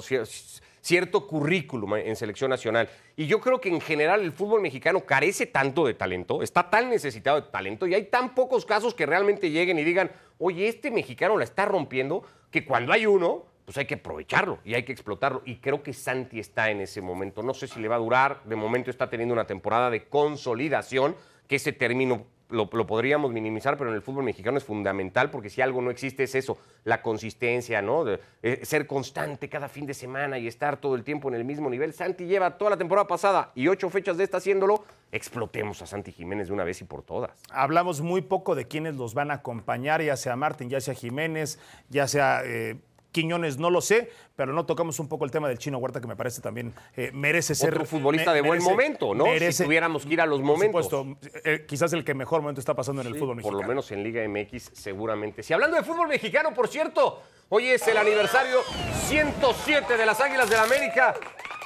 cierto 0.84 1.26
currículum 1.26 1.96
en 1.96 2.14
selección 2.14 2.50
nacional. 2.50 2.90
Y 3.16 3.26
yo 3.26 3.40
creo 3.40 3.58
que 3.58 3.70
en 3.70 3.80
general 3.80 4.20
el 4.20 4.32
fútbol 4.32 4.60
mexicano 4.60 5.00
carece 5.00 5.46
tanto 5.46 5.86
de 5.86 5.94
talento, 5.94 6.42
está 6.42 6.68
tan 6.68 6.90
necesitado 6.90 7.40
de 7.40 7.48
talento 7.48 7.86
y 7.86 7.94
hay 7.94 8.04
tan 8.04 8.34
pocos 8.34 8.66
casos 8.66 8.94
que 8.94 9.06
realmente 9.06 9.50
lleguen 9.50 9.78
y 9.78 9.84
digan, 9.84 10.12
oye, 10.38 10.68
este 10.68 10.90
mexicano 10.90 11.38
la 11.38 11.44
está 11.44 11.64
rompiendo, 11.64 12.22
que 12.50 12.66
cuando 12.66 12.92
hay 12.92 13.06
uno, 13.06 13.46
pues 13.64 13.78
hay 13.78 13.86
que 13.86 13.94
aprovecharlo 13.94 14.58
y 14.62 14.74
hay 14.74 14.82
que 14.82 14.92
explotarlo. 14.92 15.40
Y 15.46 15.56
creo 15.56 15.82
que 15.82 15.94
Santi 15.94 16.38
está 16.38 16.70
en 16.70 16.82
ese 16.82 17.00
momento. 17.00 17.42
No 17.42 17.54
sé 17.54 17.66
si 17.66 17.80
le 17.80 17.88
va 17.88 17.96
a 17.96 17.98
durar. 17.98 18.42
De 18.44 18.54
momento 18.54 18.90
está 18.90 19.08
teniendo 19.08 19.32
una 19.32 19.46
temporada 19.46 19.88
de 19.88 20.04
consolidación, 20.06 21.16
que 21.48 21.56
ese 21.56 21.72
término 21.72 22.26
lo, 22.50 22.68
lo, 22.72 22.86
podríamos 22.86 23.32
minimizar, 23.32 23.76
pero 23.76 23.90
en 23.90 23.96
el 23.96 24.02
fútbol 24.02 24.24
mexicano 24.24 24.58
es 24.58 24.64
fundamental 24.64 25.30
porque 25.30 25.50
si 25.50 25.62
algo 25.62 25.80
no 25.80 25.90
existe 25.90 26.24
es 26.24 26.34
eso, 26.34 26.58
la 26.84 27.02
consistencia, 27.02 27.82
¿no? 27.82 28.04
De, 28.04 28.20
eh, 28.42 28.60
ser 28.64 28.86
constante 28.86 29.48
cada 29.48 29.68
fin 29.68 29.86
de 29.86 29.94
semana 29.94 30.38
y 30.38 30.46
estar 30.46 30.76
todo 30.76 30.94
el 30.94 31.04
tiempo 31.04 31.28
en 31.28 31.34
el 31.34 31.44
mismo 31.44 31.70
nivel. 31.70 31.92
Santi 31.92 32.26
lleva 32.26 32.58
toda 32.58 32.72
la 32.72 32.76
temporada 32.76 33.06
pasada 33.06 33.52
y 33.54 33.68
ocho 33.68 33.88
fechas 33.90 34.16
de 34.16 34.24
esta 34.24 34.38
haciéndolo. 34.38 34.84
Explotemos 35.12 35.80
a 35.82 35.86
Santi 35.86 36.12
Jiménez 36.12 36.48
de 36.48 36.54
una 36.54 36.64
vez 36.64 36.80
y 36.80 36.84
por 36.84 37.02
todas. 37.02 37.30
Hablamos 37.50 38.00
muy 38.00 38.22
poco 38.22 38.54
de 38.54 38.66
quiénes 38.66 38.96
los 38.96 39.14
van 39.14 39.30
a 39.30 39.34
acompañar, 39.34 40.02
ya 40.02 40.16
sea 40.16 40.36
Martín, 40.36 40.68
ya 40.68 40.80
sea 40.80 40.94
Jiménez, 40.94 41.58
ya 41.88 42.08
sea... 42.08 42.42
Eh 42.44 42.76
Quiñones 43.14 43.58
no 43.58 43.70
lo 43.70 43.80
sé, 43.80 44.10
pero 44.34 44.52
no 44.52 44.66
tocamos 44.66 44.98
un 44.98 45.08
poco 45.08 45.24
el 45.24 45.30
tema 45.30 45.48
del 45.48 45.56
Chino 45.56 45.78
Huerta, 45.78 46.00
que 46.00 46.08
me 46.08 46.16
parece 46.16 46.42
también 46.42 46.74
eh, 46.96 47.12
merece 47.14 47.54
ser. 47.54 47.72
Otro 47.72 47.86
futbolista 47.86 48.32
me, 48.32 48.34
de 48.34 48.40
buen 48.40 48.58
merece, 48.58 48.70
momento, 48.70 49.14
¿no? 49.14 49.26
Merece, 49.26 49.52
si 49.52 49.64
tuviéramos 49.64 50.04
que 50.04 50.14
ir 50.14 50.20
a 50.20 50.26
los 50.26 50.42
momentos. 50.42 50.88
Por 50.88 51.06
supuesto, 51.06 51.40
eh, 51.44 51.64
quizás 51.64 51.92
el 51.92 52.04
que 52.04 52.12
mejor 52.12 52.40
momento 52.42 52.60
está 52.60 52.74
pasando 52.74 53.02
en 53.02 53.06
el 53.06 53.14
fútbol 53.14 53.36
mexicano. 53.36 53.56
Por 53.56 53.62
lo 53.62 53.68
menos 53.68 53.88
en 53.92 54.02
Liga 54.02 54.26
MX, 54.28 54.70
seguramente. 54.72 55.44
Si 55.44 55.52
hablando 55.52 55.76
de 55.76 55.84
fútbol 55.84 56.08
mexicano, 56.08 56.52
por 56.52 56.66
cierto, 56.66 57.22
hoy 57.50 57.68
es 57.68 57.86
el 57.86 57.96
aniversario 57.96 58.58
107 59.06 59.96
de 59.96 60.06
las 60.06 60.20
Águilas 60.20 60.50
del 60.50 60.58
la 60.58 60.64
América. 60.64 61.14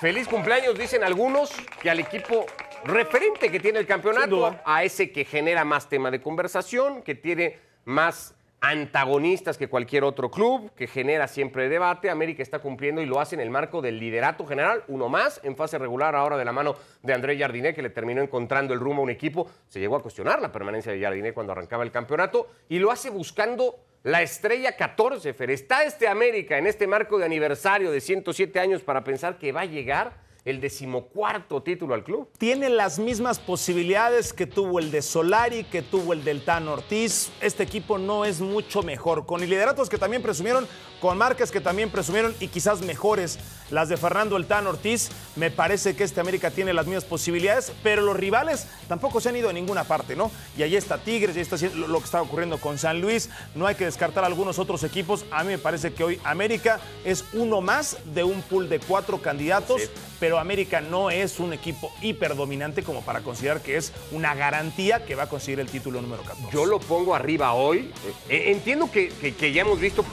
Feliz 0.00 0.28
cumpleaños, 0.28 0.78
dicen 0.78 1.02
algunos, 1.02 1.50
que 1.80 1.88
al 1.88 1.98
equipo 1.98 2.44
referente 2.84 3.50
que 3.50 3.58
tiene 3.58 3.78
el 3.78 3.86
campeonato, 3.86 4.54
a 4.66 4.84
ese 4.84 5.10
que 5.10 5.24
genera 5.24 5.64
más 5.64 5.88
tema 5.88 6.10
de 6.10 6.20
conversación, 6.20 7.00
que 7.00 7.14
tiene 7.14 7.58
más 7.86 8.34
antagonistas 8.60 9.56
que 9.56 9.68
cualquier 9.68 10.04
otro 10.04 10.30
club, 10.30 10.72
que 10.74 10.86
genera 10.86 11.28
siempre 11.28 11.68
debate. 11.68 12.10
América 12.10 12.42
está 12.42 12.58
cumpliendo 12.58 13.00
y 13.00 13.06
lo 13.06 13.20
hace 13.20 13.36
en 13.36 13.40
el 13.40 13.50
marco 13.50 13.80
del 13.80 14.00
liderato 14.00 14.46
general, 14.46 14.82
uno 14.88 15.08
más 15.08 15.40
en 15.44 15.56
fase 15.56 15.78
regular 15.78 16.16
ahora 16.16 16.36
de 16.36 16.44
la 16.44 16.52
mano 16.52 16.74
de 17.02 17.12
André 17.12 17.38
Jardiné, 17.38 17.74
que 17.74 17.82
le 17.82 17.90
terminó 17.90 18.20
encontrando 18.20 18.74
el 18.74 18.80
rumbo 18.80 19.02
a 19.02 19.04
un 19.04 19.10
equipo. 19.10 19.48
Se 19.68 19.80
llegó 19.80 19.96
a 19.96 20.02
cuestionar 20.02 20.42
la 20.42 20.50
permanencia 20.50 20.92
de 20.92 21.00
Jardiné 21.00 21.32
cuando 21.32 21.52
arrancaba 21.52 21.84
el 21.84 21.92
campeonato 21.92 22.48
y 22.68 22.78
lo 22.78 22.90
hace 22.90 23.10
buscando 23.10 23.76
la 24.02 24.22
estrella 24.22 24.76
14, 24.76 25.32
Fer. 25.34 25.50
¿Está 25.50 25.84
este 25.84 26.08
América 26.08 26.58
en 26.58 26.66
este 26.66 26.86
marco 26.86 27.18
de 27.18 27.24
aniversario 27.24 27.90
de 27.90 28.00
107 28.00 28.58
años 28.58 28.82
para 28.82 29.04
pensar 29.04 29.38
que 29.38 29.52
va 29.52 29.62
a 29.62 29.66
llegar? 29.66 30.27
El 30.44 30.60
decimocuarto 30.60 31.62
título 31.62 31.94
al 31.94 32.04
club. 32.04 32.28
Tiene 32.38 32.68
las 32.70 32.98
mismas 32.98 33.38
posibilidades 33.38 34.32
que 34.32 34.46
tuvo 34.46 34.78
el 34.78 34.90
de 34.90 35.02
Solari, 35.02 35.64
que 35.64 35.82
tuvo 35.82 36.12
el 36.12 36.24
del 36.24 36.44
Tan 36.44 36.68
Ortiz. 36.68 37.30
Este 37.40 37.62
equipo 37.62 37.98
no 37.98 38.24
es 38.24 38.40
mucho 38.40 38.82
mejor. 38.82 39.26
Con 39.26 39.40
lideratos 39.40 39.88
que 39.88 39.98
también 39.98 40.22
presumieron, 40.22 40.66
con 41.00 41.18
marcas 41.18 41.50
que 41.50 41.60
también 41.60 41.90
presumieron 41.90 42.34
y 42.40 42.48
quizás 42.48 42.80
mejores 42.80 43.38
las 43.70 43.88
de 43.88 43.96
Fernando 43.96 44.36
el 44.36 44.46
Tan 44.46 44.66
Ortiz, 44.66 45.10
me 45.36 45.50
parece 45.50 45.94
que 45.94 46.04
este 46.04 46.20
América 46.20 46.50
tiene 46.50 46.72
las 46.72 46.86
mismas 46.86 47.04
posibilidades, 47.04 47.72
pero 47.82 48.02
los 48.02 48.16
rivales 48.16 48.66
tampoco 48.88 49.20
se 49.20 49.28
han 49.28 49.36
ido 49.36 49.50
a 49.50 49.52
ninguna 49.52 49.84
parte, 49.84 50.16
¿no? 50.16 50.30
Y 50.56 50.62
ahí 50.62 50.74
está 50.74 50.98
Tigres, 50.98 51.36
y 51.36 51.40
ahí 51.40 51.42
está 51.42 51.56
lo 51.76 51.98
que 51.98 52.04
está 52.04 52.22
ocurriendo 52.22 52.58
con 52.58 52.78
San 52.78 53.00
Luis. 53.00 53.28
No 53.54 53.66
hay 53.66 53.74
que 53.74 53.84
descartar 53.84 54.24
algunos 54.24 54.58
otros 54.58 54.84
equipos. 54.84 55.26
A 55.30 55.44
mí 55.44 55.50
me 55.50 55.58
parece 55.58 55.92
que 55.92 56.02
hoy 56.02 56.20
América 56.24 56.80
es 57.04 57.24
uno 57.34 57.60
más 57.60 57.98
de 58.14 58.24
un 58.24 58.40
pool 58.42 58.68
de 58.68 58.80
cuatro 58.80 59.20
candidatos, 59.20 59.82
pero 60.18 60.27
América 60.36 60.80
no 60.80 61.10
es 61.10 61.38
un 61.38 61.52
equipo 61.52 61.92
hiperdominante 62.02 62.82
como 62.82 63.02
para 63.02 63.20
considerar 63.20 63.62
que 63.62 63.76
es 63.76 63.92
una 64.10 64.34
garantía 64.34 65.06
que 65.06 65.14
va 65.14 65.22
a 65.22 65.28
conseguir 65.28 65.60
el 65.60 65.68
título 65.68 66.02
número 66.02 66.22
14. 66.24 66.50
Yo 66.52 66.66
lo 66.66 66.80
pongo 66.80 67.14
arriba 67.14 67.54
hoy. 67.54 67.92
Eh, 68.28 68.50
entiendo 68.50 68.90
que, 68.90 69.10
ya 69.52 69.62
hemos 69.62 69.80
visto 69.80 70.04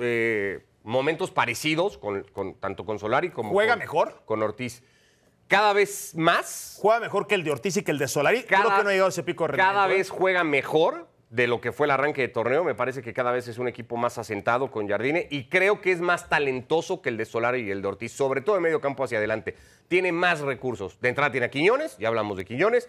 eh, 0.00 0.64
momentos 0.82 1.30
parecidos, 1.30 1.98
con, 1.98 2.24
tanto 2.58 2.84
con 2.84 2.98
Solari 2.98 3.30
como 3.30 3.50
¿Juega 3.50 3.76
mejor? 3.76 4.22
con 4.24 4.42
Ortiz. 4.42 4.82
Cada 5.46 5.72
vez 5.72 6.14
más. 6.16 6.78
¿Juega 6.80 6.98
mejor 6.98 7.26
que 7.26 7.36
el 7.36 7.44
de 7.44 7.52
Ortiz 7.52 7.76
y 7.76 7.82
que 7.82 7.92
el 7.92 7.98
de 7.98 8.08
Solari? 8.08 8.42
Cada, 8.42 8.64
Creo 8.64 8.76
que 8.78 8.82
no 8.82 8.88
ha 8.88 8.92
llegado 8.92 9.06
a 9.06 9.10
ese 9.10 9.22
pico 9.22 9.46
de 9.46 9.56
Cada 9.56 9.86
¿eh? 9.86 9.94
vez 9.94 10.10
juega 10.10 10.42
mejor 10.42 11.06
de 11.36 11.46
lo 11.46 11.60
que 11.60 11.70
fue 11.70 11.86
el 11.86 11.90
arranque 11.90 12.22
de 12.22 12.28
torneo. 12.28 12.64
Me 12.64 12.74
parece 12.74 13.02
que 13.02 13.12
cada 13.12 13.30
vez 13.30 13.46
es 13.46 13.58
un 13.58 13.68
equipo 13.68 13.98
más 13.98 14.16
asentado 14.16 14.70
con 14.70 14.88
Jardine 14.88 15.28
y 15.30 15.44
creo 15.44 15.82
que 15.82 15.92
es 15.92 16.00
más 16.00 16.30
talentoso 16.30 17.02
que 17.02 17.10
el 17.10 17.18
de 17.18 17.26
Solari 17.26 17.60
y 17.60 17.70
el 17.70 17.82
de 17.82 17.88
Ortiz, 17.88 18.12
sobre 18.12 18.40
todo 18.40 18.56
en 18.56 18.62
medio 18.62 18.80
campo 18.80 19.04
hacia 19.04 19.18
adelante. 19.18 19.54
Tiene 19.86 20.12
más 20.12 20.40
recursos. 20.40 20.98
De 20.98 21.10
entrada 21.10 21.30
tiene 21.30 21.46
a 21.46 21.50
Quiñones, 21.50 21.98
ya 21.98 22.08
hablamos 22.08 22.38
de 22.38 22.46
Quiñones. 22.46 22.88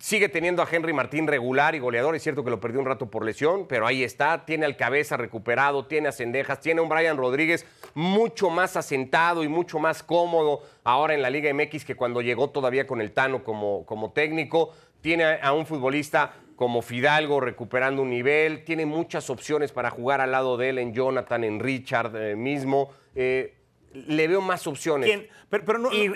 Sigue 0.00 0.28
teniendo 0.28 0.62
a 0.62 0.68
Henry 0.68 0.92
Martín 0.92 1.28
regular 1.28 1.76
y 1.76 1.78
goleador. 1.78 2.16
Es 2.16 2.24
cierto 2.24 2.42
que 2.42 2.50
lo 2.50 2.58
perdió 2.58 2.80
un 2.80 2.86
rato 2.86 3.08
por 3.08 3.24
lesión, 3.24 3.68
pero 3.68 3.86
ahí 3.86 4.02
está. 4.02 4.44
Tiene 4.44 4.66
al 4.66 4.76
cabeza 4.76 5.16
recuperado, 5.16 5.86
tiene 5.86 6.08
a 6.08 6.12
Cendejas, 6.12 6.58
tiene 6.58 6.80
a 6.80 6.82
un 6.82 6.88
Brian 6.88 7.16
Rodríguez 7.16 7.64
mucho 7.94 8.50
más 8.50 8.76
asentado 8.76 9.44
y 9.44 9.48
mucho 9.48 9.78
más 9.78 10.02
cómodo 10.02 10.62
ahora 10.82 11.14
en 11.14 11.22
la 11.22 11.30
Liga 11.30 11.54
MX 11.54 11.84
que 11.84 11.94
cuando 11.94 12.20
llegó 12.20 12.50
todavía 12.50 12.84
con 12.88 13.00
el 13.00 13.12
Tano 13.12 13.44
como, 13.44 13.86
como 13.86 14.10
técnico. 14.10 14.72
Tiene 15.00 15.38
a 15.40 15.52
un 15.52 15.66
futbolista 15.66 16.32
como 16.56 16.82
Fidalgo 16.82 17.40
recuperando 17.40 18.02
un 18.02 18.10
nivel, 18.10 18.64
tiene 18.64 18.86
muchas 18.86 19.30
opciones 19.30 19.72
para 19.72 19.90
jugar 19.90 20.20
al 20.20 20.32
lado 20.32 20.56
de 20.56 20.70
él, 20.70 20.78
en 20.78 20.94
Jonathan, 20.94 21.44
en 21.44 21.60
Richard 21.60 22.14
eh, 22.16 22.36
mismo. 22.36 22.90
Eh, 23.14 23.54
le 23.92 24.28
veo 24.28 24.40
más 24.40 24.66
opciones. 24.66 25.28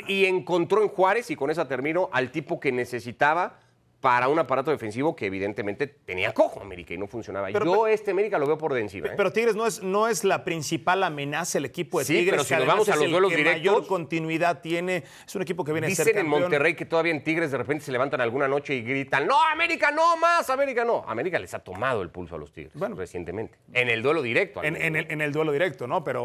y 0.07 0.25
encontró 0.25 0.83
en 0.83 0.89
Juárez, 0.89 1.31
y 1.31 1.37
con 1.37 1.51
esa 1.51 1.69
termino, 1.69 2.09
al 2.13 2.31
tipo 2.31 2.59
que 2.59 2.73
necesitaba 2.73 3.61
para 4.01 4.29
un 4.29 4.39
aparato 4.39 4.71
defensivo 4.71 5.17
que 5.17 5.27
evidentemente 5.27 5.87
tenía 5.87 6.33
cojo 6.33 6.61
América 6.61 6.95
y 6.95 6.99
no 6.99 7.09
funcionaba. 7.09 7.51
Yo 7.51 7.87
este 7.89 8.13
América 8.13 8.39
lo 8.39 8.47
veo 8.47 8.57
por 8.57 8.73
de 8.73 8.81
encima. 8.81 9.09
¿eh? 9.09 9.15
Pero 9.17 9.33
Tigres 9.33 9.57
no 9.57 9.67
es, 9.67 9.83
no 9.83 10.07
es 10.07 10.23
la 10.23 10.45
principal 10.45 11.03
amenaza 11.03 11.59
el 11.59 11.65
equipo 11.65 11.99
de 11.99 12.05
sí, 12.05 12.13
Tigres. 12.15 12.31
pero 12.31 12.45
si 12.45 12.55
nos 12.55 12.67
vamos 12.67 12.89
a 12.89 12.97
los 12.97 13.11
duelos 13.11 13.33
que 13.33 13.45
mayor 13.45 13.87
continuidad 13.87 14.61
tiene. 14.61 15.05
Es 15.27 15.35
un 15.35 15.43
equipo 15.43 15.65
que 15.65 15.73
viene 15.73 15.89
Dicen 15.89 16.03
a 16.03 16.05
ser 16.05 16.19
en 16.19 16.29
Monterrey 16.29 16.75
que 16.75 16.87
todavía 16.87 17.13
en 17.13 17.25
Tigres 17.25 17.51
de 17.51 17.59
repente 17.59 17.85
se 17.85 17.93
levantan 17.93 18.21
alguna 18.21 18.47
noche 18.47 18.75
y 18.75 18.83
gritan, 18.83 19.27
no, 19.27 19.43
América 19.43 19.91
no 19.91 20.17
más, 20.17 20.49
América 20.51 20.85
no. 20.85 21.05
América 21.07 21.39
les 21.39 21.53
ha 21.55 21.59
tomado 21.59 22.03
el 22.03 22.11
pulso 22.11 22.37
a 22.37 22.39
los 22.39 22.53
Tigres 22.53 22.73
bueno, 22.75 22.95
recientemente. 22.95 23.59
En 23.73 23.89
el 23.89 24.03
duelo 24.03 24.23
directo. 24.23 24.63
En, 24.63 24.77
el, 24.77 25.11
en 25.11 25.21
el 25.21 25.33
duelo 25.33 25.53
directo, 25.53 25.87
¿no? 25.87 26.05
Pero 26.05 26.23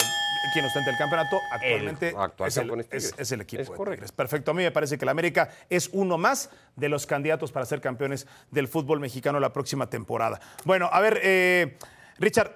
quien 0.54 0.66
ostenta 0.66 0.92
el 0.92 0.98
campeonato 0.98 1.40
actualmente 1.52 2.10
es, 2.10 2.58
el, 2.58 3.20
es, 3.20 3.32
el, 3.32 3.42
equipo. 3.42 3.92
Es 3.92 4.12
Perfecto. 4.12 4.52
A 4.52 4.54
mí 4.54 4.64
me 4.64 4.72
parece 4.72 4.98
que 4.98 5.06
el 5.06 5.10
América 5.10 5.50
es 5.70 5.90
uno 5.92 6.18
más 6.18 6.50
de 6.76 6.90
los 6.90 7.06
candidatos 7.06 7.52
para 7.52 7.63
ser 7.66 7.82
campeones 7.82 8.28
del 8.52 8.68
fútbol 8.68 9.00
mexicano 9.00 9.40
la 9.40 9.54
próxima 9.54 9.90
temporada. 9.90 10.40
Bueno, 10.66 10.90
a 10.92 11.00
ver, 11.02 11.20
eh, 11.24 11.78
Richard. 12.20 12.52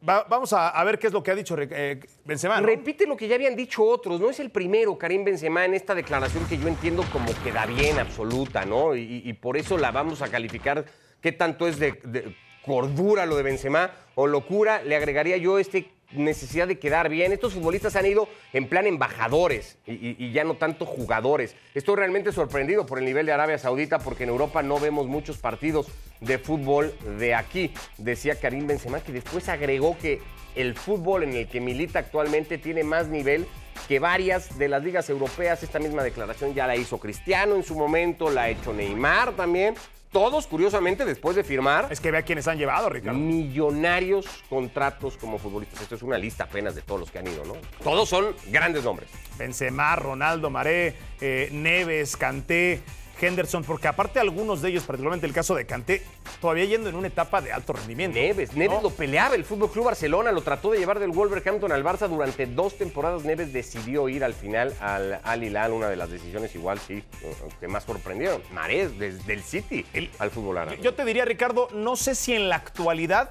vamos 0.00 0.52
a, 0.52 0.82
ver 0.84 0.98
qué 0.98 1.08
es 1.08 1.12
lo 1.12 1.22
que 1.22 1.30
ha 1.30 1.34
dicho 1.34 1.56
eh, 1.58 2.00
Benzema. 2.24 2.60
Repite 2.60 3.06
lo 3.06 3.16
que 3.16 3.28
ya 3.28 3.34
habían 3.34 3.56
dicho 3.56 3.82
otros. 3.84 4.20
No 4.20 4.30
es 4.30 4.40
el 4.40 4.50
primero, 4.50 4.96
Karim 4.96 5.24
Benzema, 5.24 5.64
en 5.64 5.74
esta 5.74 5.94
declaración 5.94 6.46
que 6.46 6.58
yo 6.58 6.68
entiendo 6.68 7.04
como 7.12 7.32
que 7.42 7.52
da 7.52 7.66
bien, 7.66 7.98
absoluta, 7.98 8.64
¿no? 8.64 8.94
Y, 8.94 9.32
por 9.34 9.56
eso 9.56 9.78
la 9.78 9.90
vamos 9.90 10.22
a 10.22 10.28
calificar. 10.28 10.84
¿Qué 11.20 11.32
tanto 11.32 11.66
es 11.66 11.78
de 11.78 12.36
cordura 12.64 13.26
lo 13.26 13.36
de 13.36 13.42
Benzema 13.42 13.90
o 14.14 14.26
locura? 14.26 14.82
Le 14.82 14.96
agregaría 14.96 15.36
yo 15.36 15.58
este 15.58 15.95
necesidad 16.12 16.68
de 16.68 16.78
quedar 16.78 17.08
bien. 17.08 17.32
Estos 17.32 17.54
futbolistas 17.54 17.96
han 17.96 18.06
ido 18.06 18.28
en 18.52 18.68
plan 18.68 18.86
embajadores 18.86 19.78
y, 19.86 20.32
ya 20.32 20.44
no 20.44 20.54
tanto 20.54 20.86
jugadores. 20.86 21.56
Estoy 21.74 21.96
realmente 21.96 22.32
sorprendido 22.32 22.86
por 22.86 22.98
el 22.98 23.04
nivel 23.04 23.26
de 23.26 23.32
Arabia 23.32 23.58
Saudita 23.58 23.98
porque 23.98 24.24
en 24.24 24.30
Europa 24.30 24.62
no 24.62 24.78
vemos 24.78 25.06
muchos 25.06 25.38
partidos 25.38 25.88
de 26.20 26.38
fútbol 26.38 26.94
de 27.18 27.34
aquí. 27.34 27.72
Decía 27.98 28.38
Karim 28.38 28.66
Benzema 28.66 29.00
que 29.00 29.12
después 29.12 29.48
agregó 29.48 29.96
que 29.98 30.20
el 30.54 30.74
fútbol 30.74 31.22
en 31.22 31.34
el 31.34 31.48
que 31.48 31.60
milita 31.60 31.98
actualmente 31.98 32.58
tiene 32.58 32.82
más 32.82 33.08
nivel 33.08 33.46
que 33.88 33.98
varias 33.98 34.58
de 34.58 34.68
las 34.68 34.82
ligas 34.82 35.08
europeas. 35.10 35.62
Esta 35.62 35.78
misma 35.78 36.02
declaración 36.02 36.54
ya 36.54 36.66
la 36.66 36.76
hizo 36.76 36.98
Cristiano 36.98 37.54
en 37.54 37.62
su 37.62 37.74
momento, 37.74 38.30
la 38.30 38.42
ha 38.42 38.48
hecho 38.48 38.72
Neymar 38.72 39.32
también 39.32 39.74
todos, 40.16 40.46
curiosamente, 40.46 41.04
después 41.04 41.36
de 41.36 41.44
firmar. 41.44 41.88
Es 41.90 42.00
que 42.00 42.10
vea 42.10 42.22
quiénes 42.22 42.48
han 42.48 42.56
llevado, 42.56 42.88
Ricardo. 42.88 43.18
Millonarios 43.18 44.26
contratos 44.48 45.18
como 45.18 45.38
futbolistas. 45.38 45.82
Esto 45.82 45.94
es 45.94 46.02
una 46.02 46.16
lista 46.16 46.44
apenas 46.44 46.74
de 46.74 46.80
todos 46.80 47.00
los 47.00 47.10
que 47.10 47.18
han 47.18 47.26
ido, 47.26 47.44
¿no? 47.44 47.54
Todos 47.84 48.08
son 48.08 48.34
grandes 48.46 48.84
nombres. 48.84 49.10
Benzema, 49.36 49.94
Ronaldo, 49.96 50.48
Maré, 50.48 50.94
eh, 51.20 51.50
Neves, 51.52 52.16
Canté. 52.16 52.80
Henderson, 53.20 53.64
porque 53.64 53.88
aparte 53.88 54.20
algunos 54.20 54.62
de 54.62 54.70
ellos, 54.70 54.84
particularmente 54.84 55.26
el 55.26 55.32
caso 55.32 55.54
de 55.54 55.66
Canté, 55.66 56.02
todavía 56.40 56.64
yendo 56.64 56.88
en 56.88 56.94
una 56.94 57.08
etapa 57.08 57.40
de 57.40 57.52
alto 57.52 57.72
rendimiento. 57.72 58.18
Neves, 58.18 58.54
Neves 58.54 58.82
lo 58.82 58.90
peleaba 58.90 59.34
el 59.34 59.44
Fútbol 59.44 59.70
Club 59.70 59.86
Barcelona, 59.86 60.32
lo 60.32 60.42
trató 60.42 60.70
de 60.70 60.78
llevar 60.78 60.98
del 60.98 61.10
Wolverhampton 61.10 61.72
al 61.72 61.84
Barça 61.84 62.08
durante 62.08 62.46
dos 62.46 62.76
temporadas. 62.76 63.24
Neves 63.24 63.52
decidió 63.52 64.08
ir 64.08 64.24
al 64.24 64.34
final 64.34 64.74
al 64.80 65.20
Al 65.22 65.44
Hilal, 65.44 65.72
una 65.72 65.88
de 65.88 65.96
las 65.96 66.10
decisiones 66.10 66.54
igual 66.54 66.78
sí 66.78 67.02
que 67.60 67.68
más 67.68 67.84
sorprendieron. 67.84 68.42
Marés 68.52 68.98
desde 68.98 69.32
el 69.32 69.42
City 69.42 69.84
al 70.18 70.30
fútbol 70.30 70.58
árabe. 70.58 70.78
Yo 70.82 70.94
te 70.94 71.04
diría, 71.04 71.24
Ricardo, 71.24 71.68
no 71.72 71.96
sé 71.96 72.14
si 72.14 72.34
en 72.34 72.48
la 72.48 72.56
actualidad, 72.56 73.30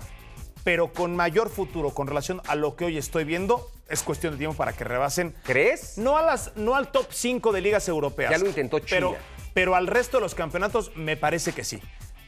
pero 0.63 0.91
con 0.91 1.15
mayor 1.15 1.49
futuro 1.49 1.91
con 1.91 2.07
relación 2.07 2.41
a 2.47 2.55
lo 2.55 2.75
que 2.75 2.85
hoy 2.85 2.97
estoy 2.97 3.23
viendo, 3.23 3.69
es 3.87 4.01
cuestión 4.01 4.33
de 4.33 4.39
tiempo 4.39 4.57
para 4.57 4.73
que 4.73 4.83
rebasen. 4.83 5.35
¿Crees? 5.43 5.97
No, 5.97 6.17
a 6.17 6.23
las, 6.23 6.55
no 6.55 6.75
al 6.75 6.91
top 6.91 7.07
5 7.11 7.51
de 7.51 7.61
ligas 7.61 7.87
europeas. 7.87 8.31
Ya 8.31 8.37
lo 8.37 8.47
intentó 8.47 8.79
China. 8.79 8.89
Pero, 8.89 9.15
pero 9.55 9.73
al 9.73 9.87
resto 9.87 10.17
de 10.17 10.21
los 10.21 10.35
campeonatos 10.35 10.91
me 10.97 11.15
parece 11.15 11.53
que 11.53 11.63
sí. 11.63 11.79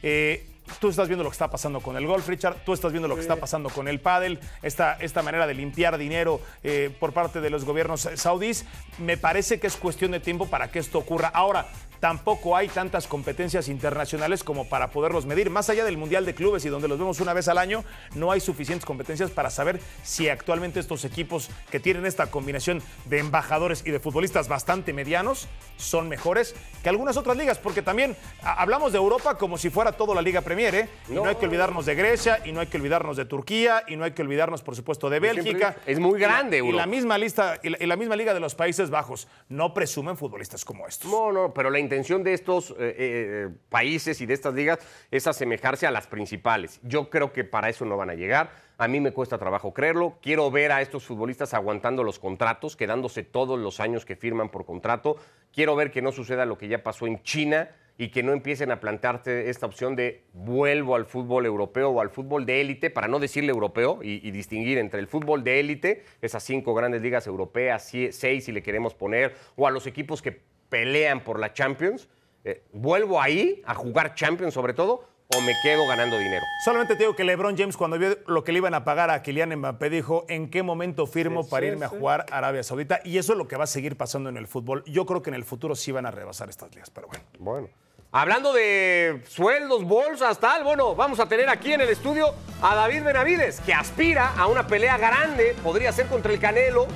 Eh, 0.02 0.48
tú 0.80 0.88
estás 0.88 1.08
viendo 1.08 1.22
lo 1.22 1.28
que 1.28 1.34
está 1.34 1.50
pasando 1.50 1.82
con 1.82 1.94
el 1.98 2.06
golf, 2.06 2.26
Richard. 2.26 2.64
Tú 2.64 2.72
estás 2.72 2.90
viendo 2.90 3.06
lo 3.06 3.16
que 3.16 3.20
está 3.20 3.36
pasando 3.36 3.68
con 3.68 3.86
el 3.86 4.00
pádel. 4.00 4.40
Esta, 4.62 4.94
esta 4.94 5.22
manera 5.22 5.46
de 5.46 5.52
limpiar 5.52 5.98
dinero 5.98 6.40
eh, 6.64 6.90
por 6.98 7.12
parte 7.12 7.42
de 7.42 7.50
los 7.50 7.66
gobiernos 7.66 8.08
saudíes. 8.14 8.64
Me 8.96 9.18
parece 9.18 9.60
que 9.60 9.66
es 9.66 9.76
cuestión 9.76 10.12
de 10.12 10.20
tiempo 10.20 10.46
para 10.46 10.70
que 10.70 10.78
esto 10.78 10.98
ocurra. 10.98 11.28
Ahora, 11.28 11.68
tampoco 12.00 12.56
hay 12.56 12.68
tantas 12.68 13.06
competencias 13.06 13.68
internacionales 13.68 14.44
como 14.44 14.68
para 14.68 14.90
poderlos 14.90 15.26
medir. 15.26 15.50
Más 15.50 15.70
allá 15.70 15.84
del 15.84 15.96
Mundial 15.96 16.24
de 16.24 16.34
Clubes 16.34 16.64
y 16.64 16.68
donde 16.68 16.88
los 16.88 16.98
vemos 16.98 17.20
una 17.20 17.32
vez 17.32 17.48
al 17.48 17.58
año, 17.58 17.84
no 18.14 18.32
hay 18.32 18.40
suficientes 18.40 18.84
competencias 18.84 19.30
para 19.30 19.50
saber 19.50 19.80
si 20.02 20.28
actualmente 20.28 20.80
estos 20.80 21.04
equipos 21.04 21.50
que 21.70 21.80
tienen 21.80 22.06
esta 22.06 22.30
combinación 22.30 22.82
de 23.06 23.18
embajadores 23.18 23.82
y 23.86 23.90
de 23.90 24.00
futbolistas 24.00 24.48
bastante 24.48 24.92
medianos 24.92 25.48
son 25.76 26.08
mejores 26.08 26.54
que 26.82 26.88
algunas 26.88 27.16
otras 27.16 27.36
ligas, 27.36 27.58
porque 27.58 27.82
también 27.82 28.16
hablamos 28.42 28.92
de 28.92 28.98
Europa 28.98 29.36
como 29.36 29.58
si 29.58 29.70
fuera 29.70 29.92
toda 29.92 30.14
la 30.14 30.22
Liga 30.22 30.40
Premier, 30.40 30.74
¿eh? 30.74 30.88
Y 31.08 31.12
no. 31.12 31.24
hay 31.24 31.36
que 31.36 31.46
olvidarnos 31.46 31.86
de 31.86 31.94
Grecia, 31.94 32.40
y 32.44 32.52
no 32.52 32.60
hay 32.60 32.66
que 32.66 32.76
olvidarnos 32.76 33.16
de 33.16 33.24
Turquía, 33.24 33.84
y 33.86 33.96
no 33.96 34.04
hay 34.04 34.12
que 34.12 34.22
olvidarnos, 34.22 34.62
por 34.62 34.76
supuesto, 34.76 35.10
de 35.10 35.20
Bélgica. 35.20 35.76
Es 35.86 35.98
muy 35.98 36.18
grande, 36.18 36.58
y 36.58 36.72
la, 36.72 36.86
misma 36.86 37.18
lista, 37.18 37.58
y 37.62 37.86
la, 37.86 37.96
misma 37.96 38.16
Liga 38.16 38.34
de 38.34 38.40
los 38.40 38.54
Países 38.54 38.90
Bajos 38.90 39.28
no 39.48 39.74
presumen 39.74 40.16
futbolistas 40.16 40.64
como 40.64 40.86
estos. 40.86 41.10
No, 41.10 41.32
no, 41.32 41.52
pero 41.52 41.70
la 41.70 41.78
intención 41.88 42.22
de 42.22 42.34
estos 42.34 42.72
eh, 42.72 42.74
eh, 42.78 42.96
eh, 42.98 43.48
países 43.70 44.20
y 44.20 44.26
de 44.26 44.34
estas 44.34 44.52
ligas 44.52 44.78
es 45.10 45.26
asemejarse 45.26 45.86
a 45.86 45.90
las 45.90 46.06
principales. 46.06 46.80
Yo 46.82 47.08
creo 47.08 47.32
que 47.32 47.44
para 47.44 47.70
eso 47.70 47.86
no 47.86 47.96
van 47.96 48.10
a 48.10 48.14
llegar. 48.14 48.50
A 48.76 48.88
mí 48.88 49.00
me 49.00 49.12
cuesta 49.12 49.38
trabajo 49.38 49.72
creerlo. 49.72 50.18
Quiero 50.20 50.50
ver 50.50 50.70
a 50.70 50.82
estos 50.82 51.04
futbolistas 51.04 51.54
aguantando 51.54 52.04
los 52.04 52.18
contratos, 52.18 52.76
quedándose 52.76 53.22
todos 53.22 53.58
los 53.58 53.80
años 53.80 54.04
que 54.04 54.16
firman 54.16 54.50
por 54.50 54.66
contrato. 54.66 55.16
Quiero 55.50 55.74
ver 55.76 55.90
que 55.90 56.02
no 56.02 56.12
suceda 56.12 56.44
lo 56.44 56.58
que 56.58 56.68
ya 56.68 56.82
pasó 56.82 57.06
en 57.06 57.22
China 57.22 57.70
y 57.96 58.10
que 58.10 58.22
no 58.22 58.32
empiecen 58.32 58.70
a 58.70 58.78
plantearte 58.78 59.50
esta 59.50 59.66
opción 59.66 59.96
de 59.96 60.24
vuelvo 60.32 60.94
al 60.94 61.06
fútbol 61.06 61.46
europeo 61.46 61.90
o 61.90 62.00
al 62.00 62.10
fútbol 62.10 62.46
de 62.46 62.60
élite, 62.60 62.90
para 62.90 63.08
no 63.08 63.18
decirle 63.18 63.50
europeo 63.50 63.98
y, 64.02 64.30
distinguir 64.30 64.78
entre 64.78 65.00
el 65.00 65.08
fútbol 65.08 65.42
de 65.42 65.58
élite, 65.58 66.04
esas 66.22 66.44
cinco 66.44 66.74
grandes 66.74 67.02
ligas 67.02 67.26
europeas, 67.26 67.90
seis 68.10 68.44
si 68.44 68.52
le 68.52 68.62
queremos 68.62 68.94
poner, 68.94 69.34
o 69.56 69.66
a 69.66 69.72
los 69.72 69.88
equipos 69.88 70.22
que 70.22 70.42
pelean 70.68 71.24
por 71.24 71.38
la 71.38 71.52
Champions, 71.52 72.08
eh, 72.44 72.62
vuelvo 72.72 73.20
ahí 73.20 73.62
a 73.66 73.74
jugar 73.74 74.14
Champions 74.14 74.54
sobre 74.54 74.74
todo, 74.74 75.08
o 75.34 75.40
me 75.42 75.52
quedo 75.62 75.86
ganando 75.86 76.16
dinero. 76.18 76.42
Solamente 76.64 76.94
te 76.94 77.02
digo 77.02 77.14
que 77.14 77.22
LeBron 77.22 77.56
James, 77.56 77.76
cuando 77.76 77.98
vio 77.98 78.16
lo 78.26 78.44
que 78.44 78.52
le 78.52 78.58
iban 78.58 78.72
a 78.74 78.84
pagar 78.84 79.10
a 79.10 79.22
Kylian 79.22 79.54
Mbappé, 79.56 79.90
dijo: 79.90 80.24
¿En 80.28 80.48
qué 80.48 80.62
momento 80.62 81.06
firmo 81.06 81.42
Sí, 81.42 81.50
para 81.50 81.66
sí, 81.66 81.72
irme 81.72 81.84
a 81.84 81.88
jugar 81.88 82.24
a 82.30 82.38
Arabia 82.38 82.62
Saudita? 82.62 83.00
Y 83.04 83.18
eso 83.18 83.32
es 83.32 83.38
lo 83.38 83.46
que 83.46 83.56
va 83.56 83.64
a 83.64 83.66
seguir 83.66 83.96
pasando 83.96 84.30
en 84.30 84.38
el 84.38 84.46
fútbol. 84.46 84.82
Yo 84.86 85.04
creo 85.04 85.22
que 85.22 85.28
en 85.28 85.34
el 85.34 85.44
futuro 85.44 85.76
sí 85.76 85.92
van 85.92 86.06
a 86.06 86.10
rebasar 86.10 86.48
estas 86.48 86.70
ligas, 86.74 86.88
pero 86.90 87.08
bueno. 87.08 87.24
Bueno. 87.38 87.68
Hablando 88.10 88.54
de 88.54 89.22
sueldos, 89.28 89.84
bolsas, 89.84 90.38
tal, 90.38 90.64
bueno, 90.64 90.94
vamos 90.94 91.20
a 91.20 91.28
tener 91.28 91.50
aquí 91.50 91.74
en 91.74 91.82
el 91.82 91.90
estudio 91.90 92.32
a 92.62 92.74
David 92.74 93.04
Benavides, 93.04 93.60
que 93.60 93.74
aspira 93.74 94.32
a 94.34 94.46
una 94.46 94.66
pelea 94.66 94.96
grande, 94.96 95.54
podría 95.62 95.92
ser 95.92 96.06
contra 96.06 96.32
el 96.32 96.40
Canelo, 96.40 96.86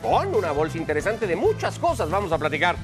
con 0.00 0.34
una 0.34 0.52
bolsa 0.52 0.78
interesante 0.78 1.26
de 1.26 1.36
muchas 1.36 1.78
cosas. 1.78 2.10
Vamos 2.10 2.32
a 2.32 2.38
platicar. 2.38 2.76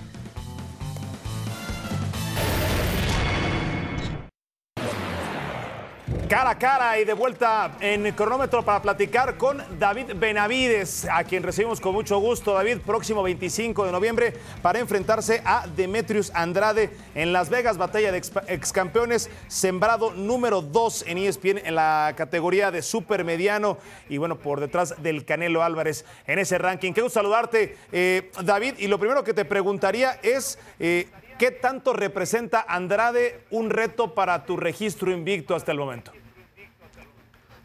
Cara 6.31 6.51
a 6.51 6.59
cara 6.59 6.97
y 6.97 7.05
de 7.05 7.13
vuelta 7.13 7.73
en 7.81 8.13
cronómetro 8.13 8.65
para 8.65 8.81
platicar 8.81 9.37
con 9.37 9.61
David 9.81 10.13
Benavides, 10.15 11.05
a 11.11 11.25
quien 11.25 11.43
recibimos 11.43 11.81
con 11.81 11.93
mucho 11.93 12.21
gusto. 12.21 12.55
David, 12.55 12.79
próximo 12.87 13.25
25 13.25 13.85
de 13.85 13.91
noviembre 13.91 14.35
para 14.63 14.79
enfrentarse 14.79 15.43
a 15.45 15.67
Demetrius 15.67 16.31
Andrade 16.33 16.91
en 17.17 17.33
Las 17.33 17.51
Vegas, 17.51 17.79
batalla 17.79 18.13
de 18.13 18.19
ex, 18.19 18.73
campeones, 18.73 19.29
sembrado 19.49 20.13
número 20.13 20.63
2 20.63 21.07
en 21.09 21.19
ESPN 21.19 21.63
en 21.65 21.75
la 21.75 22.15
categoría 22.17 22.71
de 22.71 22.83
supermediano 22.83 23.79
y 24.09 24.19
bueno, 24.19 24.39
por 24.39 24.61
detrás 24.61 25.03
del 25.03 25.25
Canelo 25.25 25.65
Álvarez 25.65 26.05
en 26.29 26.39
ese 26.39 26.59
ranking. 26.59 26.93
Gusto 26.93 27.11
saludarte, 27.11 27.77
eh, 27.91 28.31
David. 28.45 28.75
Y 28.79 28.87
lo 28.87 29.01
primero 29.01 29.25
que 29.25 29.35
te 29.35 29.45
preguntaría 29.45 30.21
es... 30.23 30.61
eh, 30.79 31.09
¿Qué 31.41 31.51
tanto 31.51 31.95
representa 31.95 32.67
Andrade 32.69 33.45
un 33.49 33.71
reto 33.71 34.15
para 34.15 34.45
tu 34.45 34.59
registro 34.59 35.11
invicto 35.11 35.55
hasta 35.55 35.73
el 35.73 35.79
momento? 35.79 36.13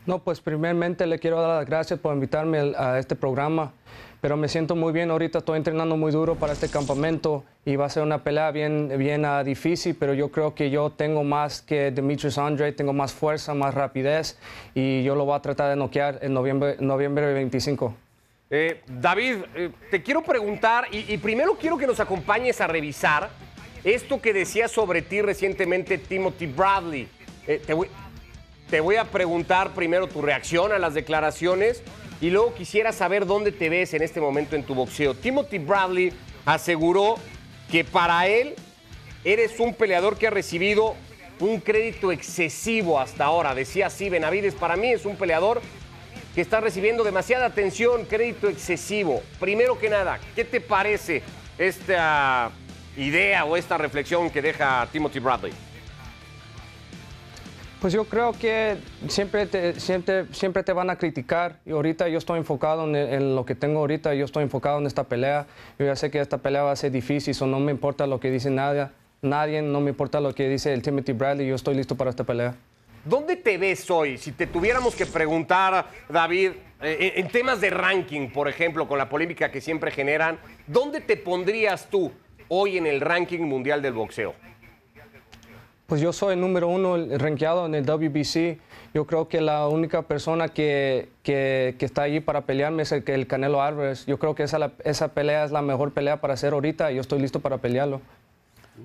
No, 0.06 0.20
pues 0.20 0.40
primeramente 0.40 1.08
le 1.08 1.20
quiero 1.20 1.42
dar 1.42 1.58
las 1.58 1.66
gracias 1.66 2.00
por 2.00 2.14
invitarme 2.14 2.74
a 2.78 3.00
este 3.00 3.16
programa, 3.16 3.72
pero 4.22 4.38
me 4.38 4.48
siento 4.48 4.76
muy 4.76 4.94
bien 4.94 5.10
ahorita, 5.10 5.40
estoy 5.40 5.58
entrenando 5.58 5.98
muy 5.98 6.12
duro 6.12 6.36
para 6.36 6.54
este 6.54 6.70
campamento 6.70 7.44
y 7.66 7.76
va 7.76 7.86
a 7.86 7.90
ser 7.90 8.04
una 8.04 8.24
pelea 8.24 8.52
bien, 8.52 8.92
bien 8.98 9.26
difícil, 9.44 9.96
pero 10.00 10.14
yo 10.14 10.30
creo 10.30 10.54
que 10.54 10.70
yo 10.70 10.92
tengo 10.92 11.24
más 11.24 11.62
que 11.62 11.92
Demetrius 11.92 12.38
Andre, 12.38 12.72
tengo 12.72 12.94
más 12.94 13.14
fuerza, 13.14 13.54
más 13.54 13.74
rapidez 13.74 14.38
y 14.74 15.04
yo 15.04 15.16
lo 15.16 15.26
voy 15.26 15.36
a 15.36 15.42
tratar 15.42 15.70
de 15.70 15.76
noquear 15.76 16.20
en 16.22 16.34
noviembre, 16.34 16.78
noviembre 16.80 17.34
25. 17.34 17.96
Eh, 18.52 18.82
David, 18.88 19.38
eh, 19.56 19.72
te 19.90 20.04
quiero 20.04 20.22
preguntar, 20.22 20.86
y, 20.92 21.12
y 21.12 21.18
primero 21.18 21.56
quiero 21.56 21.78
que 21.78 21.88
nos 21.88 22.00
acompañes 22.00 22.62
a 22.62 22.68
revisar 22.68 23.30
esto 23.84 24.20
que 24.20 24.34
decía 24.34 24.68
sobre 24.68 25.04
ti 25.04 25.22
recientemente 25.22 25.98
Timothy 25.98 26.48
Bradley. 26.48 27.08
Eh, 27.48 27.62
te, 27.66 27.74
voy, 27.74 27.88
te 28.76 28.82
voy 28.82 28.98
a 28.98 29.06
preguntar 29.06 29.74
primero 29.74 30.08
tu 30.08 30.22
reacción 30.22 30.74
a 30.74 30.80
las 30.80 30.94
declaraciones 30.94 31.82
y 32.20 32.30
luego 32.30 32.54
quisiera 32.54 32.92
saber 32.92 33.26
dónde 33.26 33.54
te 33.54 33.70
ves 33.70 33.94
en 33.94 34.02
este 34.02 34.20
momento 34.20 34.58
en 34.58 34.64
tu 34.64 34.76
boxeo. 34.76 35.14
Timothy 35.14 35.60
Bradley 35.60 36.12
aseguró 36.46 37.16
que 37.72 37.86
para 37.86 38.28
él 38.28 38.54
eres 39.24 39.62
un 39.62 39.74
peleador 39.74 40.18
que 40.18 40.28
ha 40.28 40.30
recibido 40.30 40.94
un 41.40 41.62
crédito 41.62 42.12
excesivo 42.12 43.00
hasta 43.00 43.24
ahora. 43.24 43.56
Decía 43.56 43.88
así, 43.88 44.10
Benavides, 44.10 44.56
para 44.56 44.76
mí 44.76 44.92
es 44.92 45.06
un 45.06 45.16
peleador 45.16 45.62
que 46.34 46.42
está 46.42 46.60
recibiendo 46.60 47.06
demasiada 47.06 47.46
atención, 47.46 48.04
crédito 48.04 48.50
excesivo. 48.50 49.24
Primero 49.40 49.80
que 49.80 49.90
nada, 49.90 50.20
¿qué 50.36 50.44
te 50.44 50.60
parece 50.60 51.24
esta 51.58 52.52
idea 52.98 53.46
o 53.46 53.56
esta 53.56 53.78
reflexión 53.78 54.30
que 54.30 54.42
deja 54.42 54.86
Timothy 54.92 55.20
Bradley? 55.20 55.54
Pues 57.82 57.94
yo 57.94 58.06
creo 58.06 58.32
que 58.34 58.78
siempre 59.08 59.46
te, 59.46 59.80
siempre, 59.80 60.26
siempre 60.32 60.64
te 60.64 60.74
van 60.74 60.90
a 60.90 60.96
criticar 60.96 61.60
y 61.66 61.72
ahorita 61.72 62.08
yo 62.08 62.18
estoy 62.18 62.40
enfocado 62.40 62.86
en, 62.96 63.36
lo 63.36 63.46
que 63.46 63.54
tengo 63.54 63.80
ahorita, 63.80 64.14
yo 64.16 64.26
estoy 64.26 64.44
enfocado 64.44 64.80
en 64.80 64.88
esta 64.88 65.04
pelea. 65.04 65.46
Yo 65.78 65.86
ya 65.86 65.96
sé 65.96 66.10
que 66.10 66.20
esta 66.20 66.38
pelea 66.38 66.64
va 66.64 66.72
a 66.72 66.76
ser 66.76 66.92
difícil, 66.92 67.36
so 67.36 67.46
no 67.46 67.60
me 67.60 67.72
importa 67.72 68.08
lo 68.08 68.20
que 68.20 68.32
dice 68.32 68.50
nadie, 68.50 68.88
nadie, 69.22 69.62
no 69.62 69.82
me 69.82 69.92
importa 69.92 70.20
lo 70.20 70.34
que 70.34 70.50
dice 70.50 70.74
el 70.74 70.82
Timothy 70.82 71.12
Bradley, 71.12 71.48
yo 71.48 71.56
estoy 71.56 71.76
listo 71.76 71.96
para 71.96 72.10
esta 72.10 72.24
pelea. 72.24 72.56
¿Dónde 73.04 73.36
te 73.36 73.60
ves 73.60 73.92
hoy? 73.92 74.18
Si 74.18 74.32
te 74.32 74.48
tuviéramos 74.48 74.96
que 74.96 75.06
preguntar, 75.06 75.86
David, 76.10 76.54
eh, 76.82 77.14
en 77.18 77.28
temas 77.28 77.62
de 77.62 77.70
ranking, 77.70 78.30
por 78.30 78.48
ejemplo, 78.48 78.88
con 78.88 78.98
la 78.98 79.10
polémica 79.10 79.52
que 79.52 79.62
siempre 79.62 79.92
generan, 79.92 80.40
¿dónde 80.66 81.02
te 81.02 81.16
pondrías 81.16 81.88
tú 81.92 82.12
hoy 82.48 82.78
en 82.78 82.88
el 82.88 83.02
ranking 83.02 83.42
mundial 83.42 83.84
del 83.84 83.94
boxeo? 83.94 84.34
Pues 85.88 86.02
yo 86.02 86.12
soy 86.14 86.34
el 86.34 86.42
número 86.42 86.68
uno 86.68 86.98
rankeado 87.18 87.68
en 87.68 87.76
el 87.76 87.86
WBC. 87.86 88.60
Yo 88.96 89.06
creo 89.06 89.28
que 89.28 89.40
la 89.40 89.68
única 89.68 90.02
persona 90.02 90.50
que, 90.50 91.10
que, 91.22 91.76
está 91.80 92.04
allí 92.04 92.22
para 92.22 92.42
pelearme 92.42 92.84
es 92.84 92.92
el, 92.92 93.04
el 93.06 93.28
Canelo 93.28 93.62
Álvarez. 93.62 94.06
Yo 94.08 94.18
creo 94.18 94.34
que 94.34 94.44
esa, 94.44 94.72
esa 94.84 95.10
pelea 95.10 95.46
es 95.46 95.52
la 95.52 95.62
mejor 95.62 95.92
pelea 95.92 96.22
para 96.22 96.34
hacer 96.34 96.54
ahorita 96.54 96.92
y 96.92 96.96
yo 96.96 97.02
estoy 97.02 97.20
listo 97.20 97.40
para 97.40 97.60
pelearlo. 97.60 98.02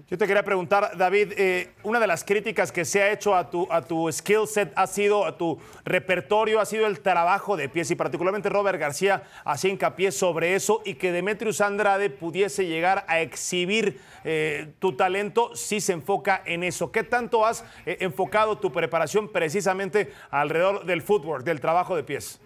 Yo 0.08 0.16
te 0.16 0.26
quería 0.28 0.44
preguntar, 0.44 0.96
David, 0.96 1.32
eh, 1.36 1.72
una 1.82 1.98
de 1.98 2.06
las 2.06 2.22
críticas 2.22 2.70
que 2.70 2.84
se 2.84 3.02
ha 3.02 3.10
hecho 3.10 3.34
a 3.34 3.50
tu, 3.50 3.66
a 3.72 3.82
tu 3.82 4.10
skill 4.12 4.46
set 4.46 4.72
ha 4.76 4.86
sido, 4.86 5.24
a 5.24 5.36
tu 5.36 5.58
repertorio, 5.84 6.60
ha 6.60 6.64
sido 6.64 6.86
el 6.86 7.00
trabajo 7.00 7.56
de 7.56 7.68
pies 7.68 7.90
y 7.90 7.96
particularmente 7.96 8.48
Robert 8.48 8.78
García 8.78 9.24
hacía 9.44 9.70
hincapié 9.70 10.12
sobre 10.12 10.54
eso 10.54 10.80
y 10.84 10.94
que 10.94 11.10
Demetrius 11.10 11.60
Andrade 11.60 12.08
pudiese 12.08 12.66
llegar 12.66 13.04
a 13.08 13.20
exhibir 13.20 14.00
eh, 14.22 14.72
tu 14.78 14.92
talento 14.94 15.56
si 15.56 15.80
se 15.80 15.92
enfoca 15.92 16.40
en 16.46 16.62
eso. 16.62 16.92
¿Qué 16.92 17.02
tanto 17.02 17.44
has 17.44 17.64
eh, 17.84 17.96
enfocado 17.98 18.58
tu 18.58 18.70
preparación 18.70 19.28
precisamente 19.28 20.12
alrededor 20.30 20.84
del 20.84 21.02
footwork, 21.02 21.42
del 21.42 21.60
trabajo 21.60 21.96
de 21.96 22.04
pies? 22.04 22.40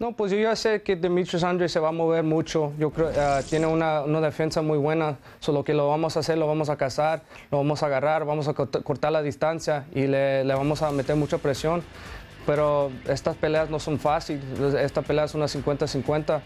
No, 0.00 0.12
pues 0.12 0.32
yo 0.32 0.38
ya 0.38 0.56
sé 0.56 0.80
que 0.80 0.96
Demetrius 0.96 1.44
Andre 1.44 1.68
se 1.68 1.78
va 1.78 1.90
a 1.90 1.92
mover 1.92 2.24
mucho. 2.24 2.72
Yo 2.78 2.88
creo 2.90 3.10
ah, 3.18 3.40
tiene 3.48 3.66
una, 3.66 4.00
una 4.00 4.22
defensa 4.22 4.62
muy 4.62 4.78
buena. 4.78 5.18
Solo 5.40 5.62
que 5.62 5.74
lo 5.74 5.88
vamos 5.88 6.16
a 6.16 6.20
hacer, 6.20 6.38
lo 6.38 6.46
vamos 6.46 6.70
a 6.70 6.76
cazar, 6.78 7.20
lo 7.50 7.58
vamos 7.58 7.82
a 7.82 7.86
agarrar, 7.86 8.24
vamos 8.24 8.48
a 8.48 8.54
cort- 8.54 8.82
cortar 8.82 9.12
la 9.12 9.20
distancia 9.22 9.84
y 9.94 10.06
le, 10.06 10.42
le 10.42 10.54
vamos 10.54 10.80
a 10.80 10.90
meter 10.90 11.16
mucha 11.16 11.36
presión. 11.36 11.82
Pero 12.46 12.90
estas 13.06 13.36
peleas 13.36 13.68
no 13.68 13.78
son 13.78 13.98
fáciles. 13.98 14.42
Esta 14.74 15.02
pelea 15.02 15.24
es 15.24 15.34
una 15.34 15.44
50-50. 15.44 16.40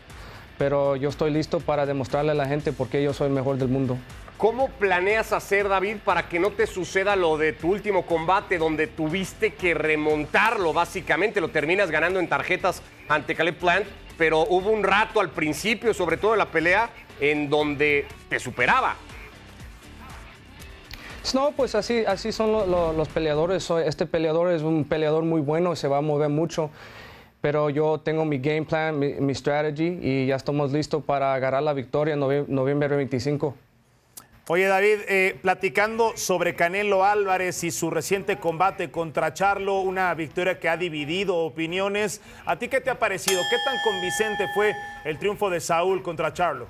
Pero 0.59 0.97
yo 0.97 1.09
estoy 1.09 1.31
listo 1.31 1.61
para 1.61 1.87
demostrarle 1.87 2.33
a 2.33 2.35
la 2.35 2.47
gente 2.47 2.73
por 2.73 2.89
qué 2.89 3.05
yo 3.05 3.13
soy 3.13 3.29
el 3.29 3.33
mejor 3.35 3.57
del 3.57 3.69
mundo. 3.69 3.97
¿Cómo 4.37 4.69
planeas 4.69 5.33
hacer, 5.33 5.69
David, 5.69 5.99
para 6.05 6.29
que 6.29 6.41
no 6.41 6.51
te 6.51 6.67
suceda 6.67 7.15
lo 7.15 7.39
de 7.39 7.53
tu 7.53 7.71
último 7.71 8.05
combate, 8.05 8.59
donde 8.59 8.89
tuviste 8.89 9.55
que 9.55 9.75
remontarlo, 9.75 10.73
básicamente? 10.73 11.41
Lo 11.41 11.51
terminas 11.51 11.93
ganando 11.93 12.19
en 12.19 12.29
tarjetas 12.29 12.83
ante 13.09 13.35
Caleb 13.35 13.57
Plant, 13.57 13.87
pero 14.17 14.41
hubo 14.43 14.71
un 14.71 14.83
rato 14.85 15.21
al 15.21 15.31
principio, 15.31 15.93
sobre 15.95 16.17
todo 16.17 16.33
en 16.33 16.39
la 16.39 16.47
pelea, 16.51 16.91
en 17.21 17.49
donde 17.51 18.07
te 18.29 18.39
superaba. 18.39 18.97
No, 21.35 21.53
pues 21.53 21.75
así, 21.75 22.05
así 22.07 22.33
son 22.33 22.53
lo- 22.53 22.67
lo- 22.67 22.93
los 22.93 23.09
peleadores. 23.09 23.69
Este 23.71 24.07
peleador 24.07 24.53
es 24.53 24.63
un 24.63 24.85
peleador 24.85 25.25
muy 25.25 25.41
bueno, 25.41 25.75
se 25.75 25.89
va 25.89 25.99
a 25.99 26.03
mover 26.03 26.29
mucho. 26.29 26.71
Pero 27.41 27.71
yo 27.71 27.99
tengo 28.01 28.25
mi 28.25 28.39
game 28.39 28.63
plan, 28.63 28.99
mi, 28.99 29.15
mi 29.15 29.35
strategy 29.35 29.99
y 30.01 30.27
ya 30.27 30.37
estamos 30.37 30.73
listos 30.73 31.03
para 31.05 31.35
agarrar 31.35 31.63
la 31.63 31.73
victoria 31.73 32.15
en 32.15 32.21
novie- 32.21 32.47
noviembre 32.47 32.89
25. 32.89 33.55
Oye 34.47 34.67
David, 34.67 34.99
eh, 35.09 35.39
platicando 35.41 36.19
sobre 36.19 36.55
Canelo 36.55 37.03
Álvarez 37.03 37.65
y 37.65 37.71
su 37.71 37.89
reciente 37.89 38.37
combate 38.37 38.91
contra 38.91 39.33
Charlo, 39.33 39.81
una 39.81 40.13
victoria 40.13 40.61
que 40.61 40.69
ha 40.69 40.77
dividido 40.77 41.37
opiniones, 41.37 42.21
¿a 42.45 42.59
ti 42.59 42.69
qué 42.69 42.83
te 42.83 42.91
ha 42.91 42.99
parecido? 42.99 43.41
¿Qué 43.49 43.57
tan 43.65 43.79
convincente 43.83 44.47
fue 44.55 44.75
el 45.07 45.19
triunfo 45.19 45.49
de 45.49 45.61
Saúl 45.61 46.03
contra 46.03 46.35
Charlo? 46.35 46.67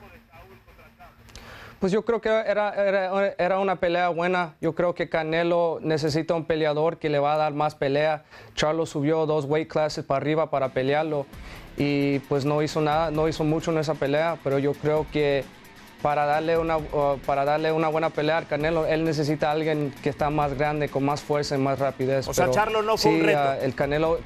Pues 1.80 1.90
yo 1.90 2.04
creo 2.04 2.20
que 2.20 2.28
era, 2.28 2.70
era, 2.74 3.34
era 3.36 3.58
una 3.58 3.74
pelea 3.74 4.08
buena. 4.08 4.54
Yo 4.60 4.76
creo 4.76 4.94
que 4.94 5.08
Canelo 5.08 5.80
necesita 5.82 6.32
un 6.34 6.44
peleador 6.44 6.98
que 6.98 7.08
le 7.08 7.18
va 7.18 7.34
a 7.34 7.38
dar 7.38 7.54
más 7.54 7.74
pelea. 7.74 8.22
Charlo 8.54 8.86
subió 8.86 9.26
dos 9.26 9.46
weight 9.46 9.68
classes 9.68 10.04
para 10.04 10.18
arriba 10.18 10.48
para 10.48 10.68
pelearlo 10.68 11.26
y 11.76 12.20
pues 12.20 12.44
no 12.44 12.62
hizo 12.62 12.80
nada, 12.80 13.10
no 13.10 13.26
hizo 13.26 13.42
mucho 13.42 13.72
en 13.72 13.78
esa 13.78 13.94
pelea, 13.94 14.38
pero 14.44 14.60
yo 14.60 14.74
creo 14.74 15.06
que 15.12 15.44
para 16.04 16.26
darle 16.26 16.58
una, 16.58 16.76
uh, 16.76 17.18
para 17.24 17.46
darle 17.46 17.72
una 17.72 17.88
buena 17.88 18.10
pelea 18.10 18.36
al 18.36 18.46
Canelo, 18.46 18.84
él 18.86 19.04
necesita 19.04 19.48
a 19.48 19.52
alguien 19.52 19.90
que 20.02 20.10
está 20.10 20.28
más 20.28 20.52
grande, 20.52 20.90
con 20.90 21.02
más 21.02 21.22
fuerza 21.22 21.54
y 21.54 21.58
más 21.58 21.78
rapidez. 21.78 22.28
O 22.28 22.34
sea, 22.34 22.50
Charlo 22.50 22.82
no 22.82 22.98
fue 22.98 23.10
un 23.12 23.20
sí, 23.20 23.22
reto. 23.24 23.40
uh, 23.40 23.64
el 23.64 23.74
Canelo, 23.74 24.18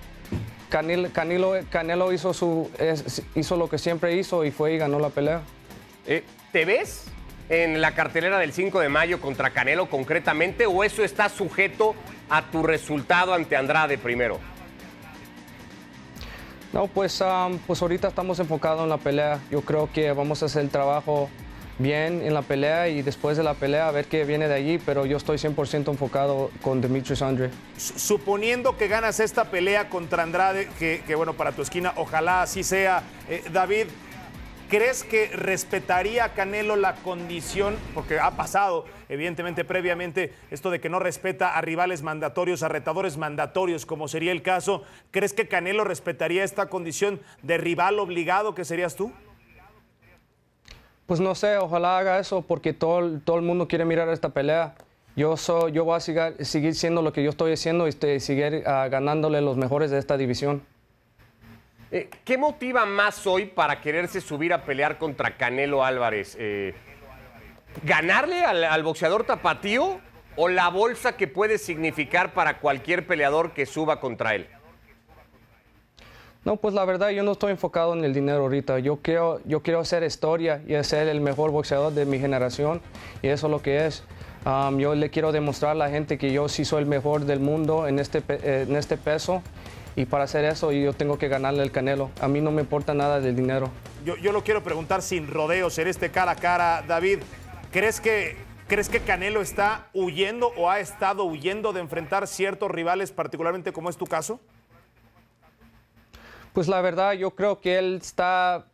Canelo, 0.71 1.09
Canelo, 1.13 1.53
Canelo 1.71 2.13
hizo, 2.13 2.35
su, 2.35 2.69
es- 2.81 3.23
hizo 3.37 3.57
lo 3.57 3.69
que 3.69 3.79
siempre 3.79 4.17
hizo 4.17 4.45
y 4.45 4.51
fue 4.51 4.73
y 4.75 4.79
ganó 4.79 4.99
la 4.99 5.11
pelea. 5.11 5.43
Eh, 6.05 6.25
¿Te 6.51 6.65
ves 6.65 7.05
en 7.49 7.81
la 7.81 7.95
cartelera 7.95 8.41
del 8.41 8.53
5 8.53 8.81
de 8.81 8.89
mayo 8.89 9.21
contra 9.21 9.51
Canelo 9.51 9.89
concretamente 9.89 10.67
o 10.67 10.83
eso 10.83 11.05
está 11.05 11.29
sujeto 11.29 11.95
a 12.29 12.43
tu 12.51 12.65
resultado 12.65 13.35
ante 13.35 13.55
Andrade 13.55 13.99
primero? 13.99 14.41
No, 16.73 16.89
pues, 16.89 17.21
um, 17.21 17.57
pues 17.69 17.81
ahorita 17.81 18.09
estamos 18.09 18.41
enfocados 18.41 18.83
en 18.83 18.89
la 18.89 18.99
pelea. 18.99 19.39
Yo 19.49 19.61
creo 19.61 19.89
que 19.93 20.11
vamos 20.11 20.43
a 20.43 20.47
hacer 20.47 20.63
el 20.63 20.71
trabajo 20.71 21.31
bien 21.79 22.23
en 22.23 22.35
la 22.35 22.43
pelea 22.43 22.89
y 22.89 23.03
después 23.03 23.37
de 23.37 23.43
la 23.43 23.55
pelea 23.55 23.89
a 23.89 23.93
ver 23.93 24.07
qué 24.07 24.25
viene 24.25 24.49
de 24.49 24.55
allí, 24.55 24.79
pero 24.79 25.07
yo 25.07 25.17
estoy 25.17 25.39
100% 25.39 25.89
enfocado 25.89 26.51
con 26.63 26.81
Demetrius 26.81 27.23
Andre. 27.23 27.51
Suponiendo 27.77 28.77
que 28.77 28.89
ganas 28.89 29.21
esta 29.21 29.45
pelea 29.51 29.89
contra 29.89 30.23
Andrade, 30.23 30.69
que, 30.79 31.15
bueno, 31.15 31.35
para 31.35 31.53
tu 31.53 31.63
esquina, 31.63 31.93
ojalá 31.97 32.43
así 32.43 32.63
sea, 32.63 33.03
eh, 33.29 33.45
David, 33.53 33.87
¿crees 34.69 35.05
que 35.05 35.29
respetaría 35.29 36.35
Canelo 36.35 36.77
la 36.77 36.97
condición, 36.97 37.77
porque 37.95 38.19
ha 38.19 38.33
pasado 38.33 38.85
evidentemente 39.09 39.65
previamente 39.65 40.35
esto 40.51 40.71
de 40.71 40.81
que 40.81 40.89
no 40.91 40.99
respeta 40.99 41.57
a 41.57 41.61
rivales 41.61 42.03
mandatorios, 42.03 42.63
a 42.63 42.69
retadores 42.69 43.17
mandatorios, 43.17 43.87
como 43.87 44.09
sería 44.09 44.33
el 44.33 44.43
caso, 44.43 44.83
¿crees 45.11 45.33
que 45.33 45.49
Canelo 45.49 45.85
respetaría 45.85 46.45
esta 46.45 46.67
condición 46.67 47.21
de 47.43 47.57
rival 47.57 47.99
obligado 48.01 48.55
que 48.55 48.65
serías 48.65 48.97
tú? 48.97 49.13
Pues 51.09 51.21
no 51.21 51.35
sé, 51.35 51.57
ojalá 51.57 51.97
haga 51.97 52.19
eso 52.19 52.43
porque 52.43 52.75
todo, 52.75 53.19
todo 53.21 53.37
el 53.37 53.43
mundo 53.43 53.67
quiere 53.67 53.87
mirar 53.87 54.11
esta 54.11 54.29
pelea. 54.29 54.75
Yo, 55.17 55.39
soy, 55.39 55.73
yo 55.73 55.87
voy 55.87 55.97
a 55.97 56.01
seguir, 56.01 56.75
siendo 56.75 57.01
lo 57.01 57.15
que 57.15 57.23
yo 57.23 57.31
estoy 57.31 57.55
haciendo 57.55 57.87
y 57.87 57.89
este, 57.89 58.21
seguir 58.21 58.63
uh, 58.67 58.91
ganándole 58.91 59.41
los 59.41 59.57
mejores 59.57 59.91
de 59.91 59.99
esta 59.99 60.19
división. 60.19 60.63
Eh, 61.91 62.11
¿Qué 62.27 62.37
motiva 62.37 62.85
más 62.85 63.27
hoy 63.27 63.47
para 63.47 63.81
quererse 63.81 64.21
subir 64.21 64.53
a 64.53 64.65
pelear 64.67 64.99
contra 64.99 65.39
Canelo 65.39 65.83
Álvarez? 65.83 66.37
Eh, 66.39 66.75
¿Ganarle 67.85 68.45
al 68.45 68.83
boxeador 68.83 69.25
tapatío 69.25 70.03
o 70.37 70.49
la 70.51 70.69
bolsa 70.69 71.17
que 71.17 71.27
puede 71.27 71.57
significar 71.57 72.35
para 72.35 72.59
cualquier 72.59 73.07
peleador 73.07 73.53
que 73.53 73.65
suba 73.65 73.99
contra 73.99 74.35
él? 74.35 74.47
No, 76.45 76.57
pues 76.57 76.73
la 76.73 76.85
verdad 76.85 77.11
yo 77.11 77.23
no 77.23 77.33
estoy 77.33 77.51
enfocado 77.51 77.95
en 77.95 78.05
el 78.05 78.15
dinero 78.15 78.41
ahorita. 78.43 78.79
Yo 78.79 78.99
quiero, 79.03 79.41
yo 79.45 79.63
quiero 79.63 79.81
hacer 79.81 80.03
historia 80.03 80.63
y 80.67 80.83
ser 80.85 81.09
el 81.09 81.21
mejor 81.21 81.51
boxeador 81.51 81.93
de 81.93 82.07
mi 82.07 82.19
generación 82.19 82.81
y 83.23 83.29
eso 83.29 83.49
es 83.49 83.51
lo 83.51 83.61
que 83.61 83.87
es. 83.87 84.05
Yo 84.79 84.95
le 84.95 85.11
quiero 85.11 85.33
demostrar 85.33 85.73
a 85.73 85.75
la 85.75 85.91
gente 85.91 86.17
que 86.17 86.33
yo 86.33 86.49
sí 86.49 86.65
soy 86.65 86.83
el 86.83 86.89
mejor 86.89 87.25
del 87.27 87.41
mundo 87.41 87.87
en 87.87 87.99
este, 87.99 88.23
en 88.63 88.77
este 88.77 88.97
peso 88.97 89.43
y 89.95 90.07
para 90.07 90.25
hacer 90.25 90.45
eso 90.45 90.73
yo 90.73 90.93
tengo 90.93 91.19
que 91.19 91.29
ganarle 91.29 91.63
el 91.63 91.73
canelo. 91.73 92.11
A 92.21 92.29
mí 92.29 92.41
no 92.41 92.51
me 92.51 92.63
importa 92.63 92.95
nada 92.95 93.21
del 93.21 93.37
dinero. 93.37 93.69
Yo, 94.05 94.17
yo 94.17 94.33
lo 94.33 94.45
quiero 94.45 94.63
preguntar 94.63 95.03
sin 95.03 95.27
rodeos 95.27 95.77
en 95.79 95.89
este 95.89 96.11
cara 96.11 96.31
a 96.33 96.37
cara, 96.37 96.83
David. 96.87 97.19
¿Crees 97.73 98.01
que, 98.01 98.37
¿Crees 98.69 98.89
que 98.89 99.01
Canelo 99.01 99.43
está 99.43 99.89
huyendo 99.93 100.53
o 100.57 100.71
ha 100.71 100.81
estado 100.81 101.25
huyendo 101.25 101.73
de 101.73 101.81
enfrentar 101.81 102.27
ciertos 102.27 102.71
rivales, 102.71 103.13
particularmente 103.13 103.73
como 103.73 103.91
es 103.91 103.97
tu 103.97 104.07
caso? 104.07 104.41
Pues 106.59 106.67
la 106.67 106.81
verdad, 106.81 107.13
yo 107.13 107.37
creo 107.37 107.61
que 107.61 107.79
él 107.79 108.01
está 108.03 108.67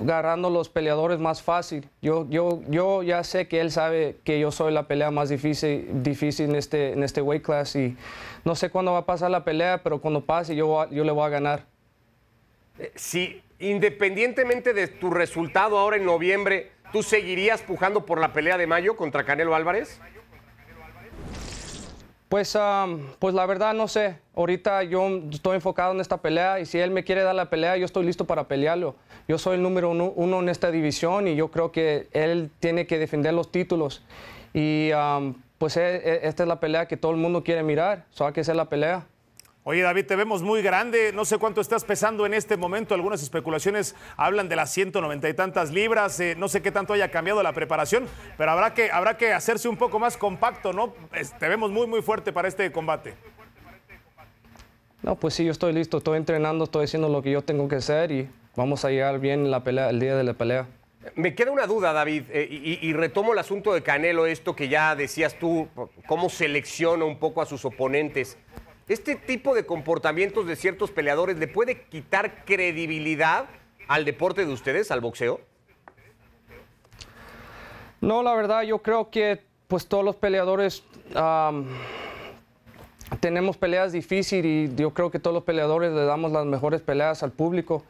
agarrando 0.00 0.48
los 0.48 0.68
peleadores 0.68 1.18
más 1.18 1.42
fácil. 1.42 1.88
Yo, 2.00 2.24
yo, 2.30 2.62
yo 2.68 3.02
ya 3.02 3.24
sé 3.24 3.48
que 3.48 3.60
él 3.60 3.72
sabe 3.72 4.14
que 4.22 4.38
yo 4.38 4.52
soy 4.52 4.72
la 4.72 4.86
pelea 4.86 5.10
más 5.10 5.28
difícil, 5.28 6.04
difícil 6.04 6.50
en, 6.50 6.54
este, 6.54 6.92
en 6.92 7.02
este 7.02 7.20
weight 7.20 7.44
class 7.44 7.74
y 7.74 7.96
no 8.44 8.54
sé 8.54 8.70
cuándo 8.70 8.92
va 8.92 8.98
a 8.98 9.06
pasar 9.06 9.32
la 9.32 9.42
pelea, 9.42 9.82
pero 9.82 10.00
cuando 10.00 10.20
pase 10.20 10.54
yo, 10.54 10.88
yo 10.90 11.02
le 11.02 11.10
voy 11.10 11.26
a 11.26 11.30
ganar. 11.30 11.64
Eh, 12.78 12.92
sí, 12.94 13.42
independientemente 13.58 14.72
de 14.72 14.86
tu 14.86 15.10
resultado 15.10 15.78
ahora 15.78 15.96
en 15.96 16.04
noviembre, 16.04 16.70
¿tú 16.92 17.02
seguirías 17.02 17.60
pujando 17.60 18.06
por 18.06 18.20
la 18.20 18.32
pelea 18.32 18.56
de 18.56 18.68
mayo 18.68 18.94
contra 18.94 19.24
Canelo 19.24 19.56
Álvarez? 19.56 20.00
Pues, 22.32 22.56
pues 23.18 23.34
la 23.34 23.44
verdad 23.44 23.74
no 23.74 23.88
sé. 23.88 24.16
Ahorita 24.34 24.84
yo 24.84 25.06
estoy 25.30 25.56
enfocado 25.56 25.92
en 25.92 26.00
esta 26.00 26.22
pelea 26.22 26.60
y 26.60 26.64
si 26.64 26.78
él 26.78 26.90
me 26.90 27.04
quiere 27.04 27.24
dar 27.24 27.34
la 27.34 27.50
pelea, 27.50 27.76
yo 27.76 27.84
estoy 27.84 28.06
listo 28.06 28.24
para 28.24 28.48
pelearlo. 28.48 28.96
Yo 29.28 29.36
soy 29.36 29.56
el 29.56 29.62
número 29.62 29.90
uno, 29.90 30.40
en 30.40 30.48
esta 30.48 30.70
división 30.70 31.28
y 31.28 31.36
yo 31.36 31.50
creo 31.50 31.72
que 31.72 32.08
él 32.12 32.50
tiene 32.58 32.86
que 32.86 32.98
defender 32.98 33.34
los 33.34 33.52
títulos. 33.52 34.02
Y 34.54 34.92
pues 35.58 35.76
e, 35.76 35.96
e, 35.96 36.20
esta 36.26 36.44
es 36.44 36.48
la 36.48 36.58
pelea 36.58 36.88
que 36.88 36.96
todo 36.96 37.12
el 37.12 37.18
mundo 37.18 37.44
quiere 37.44 37.62
mirar. 37.62 38.06
So, 38.12 38.26
hay 38.26 38.32
que 38.32 38.40
hacer 38.40 38.56
la 38.56 38.64
pelea. 38.64 39.04
Oye, 39.64 39.80
David, 39.80 40.06
te 40.06 40.16
vemos 40.16 40.42
muy 40.42 40.60
grande. 40.60 41.12
No 41.12 41.24
sé 41.24 41.38
cuánto 41.38 41.60
estás 41.60 41.84
pesando 41.84 42.26
en 42.26 42.34
este 42.34 42.56
momento. 42.56 42.96
Algunas 42.96 43.22
especulaciones 43.22 43.94
hablan 44.16 44.48
de 44.48 44.56
las 44.56 44.72
190 44.72 45.28
y 45.28 45.34
tantas 45.34 45.70
libras. 45.70 46.18
Eh, 46.18 46.34
no 46.36 46.48
sé 46.48 46.62
qué 46.62 46.72
tanto 46.72 46.94
haya 46.94 47.12
cambiado 47.12 47.40
la 47.44 47.52
preparación, 47.52 48.08
pero 48.36 48.50
habrá 48.50 48.74
que, 48.74 48.90
habrá 48.90 49.16
que 49.16 49.32
hacerse 49.32 49.68
un 49.68 49.76
poco 49.76 50.00
más 50.00 50.16
compacto, 50.16 50.72
¿no? 50.72 50.94
te 51.38 51.48
vemos 51.48 51.70
muy, 51.70 51.86
muy 51.86 52.02
fuerte 52.02 52.32
para 52.32 52.48
este 52.48 52.72
combate. 52.72 53.14
No, 55.00 55.14
pues 55.14 55.34
sí, 55.34 55.44
yo 55.44 55.52
estoy 55.52 55.72
listo. 55.72 55.98
Estoy 55.98 56.16
entrenando, 56.16 56.64
estoy 56.64 56.84
haciendo 56.84 57.08
lo 57.08 57.22
que 57.22 57.30
yo 57.30 57.42
tengo 57.42 57.68
que 57.68 57.76
hacer 57.76 58.10
y 58.10 58.28
vamos 58.56 58.84
a 58.84 58.90
llegar 58.90 59.20
bien 59.20 59.52
la 59.52 59.62
pelea, 59.62 59.90
el 59.90 60.00
día 60.00 60.16
de 60.16 60.24
la 60.24 60.34
pelea. 60.34 60.66
Me 61.14 61.36
queda 61.36 61.52
una 61.52 61.66
duda, 61.68 61.92
David, 61.92 62.24
eh, 62.30 62.48
y, 62.48 62.78
y, 62.80 62.92
retomo 62.92 63.32
el 63.32 63.38
asunto 63.38 63.74
de 63.74 63.82
Canelo, 63.82 64.26
esto 64.26 64.54
que 64.54 64.68
ya 64.68 64.94
decías 64.94 65.36
tú, 65.36 65.68
cómo 66.06 66.30
selecciona 66.30 67.04
un 67.04 67.18
poco 67.18 67.42
a 67.42 67.46
sus 67.46 67.64
oponentes. 67.64 68.38
¿Este 68.88 69.14
tipo 69.16 69.54
de 69.54 69.64
comportamientos 69.64 70.46
de 70.46 70.56
ciertos 70.56 70.90
peleadores 70.90 71.36
le 71.38 71.46
puede 71.46 71.82
quitar 71.82 72.44
credibilidad 72.44 73.46
al 73.88 74.04
deporte 74.04 74.44
de 74.44 74.52
ustedes, 74.52 74.90
al 74.90 75.00
boxeo? 75.00 75.40
No, 78.00 78.22
la 78.22 78.34
verdad, 78.34 78.62
yo 78.62 78.78
creo 78.78 79.10
que 79.10 79.40
pues 79.68 79.86
todos 79.86 80.04
los 80.04 80.16
peleadores 80.16 80.82
tenemos 83.20 83.56
peleas 83.56 83.92
difíciles 83.92 84.70
y 84.70 84.74
yo 84.74 84.90
creo 84.92 85.10
que 85.10 85.18
todos 85.18 85.34
los 85.34 85.44
peleadores 85.44 85.92
le 85.92 86.04
damos 86.04 86.32
las 86.32 86.44
mejores 86.44 86.80
peleas 86.80 87.22
al 87.22 87.30
público. 87.30 87.84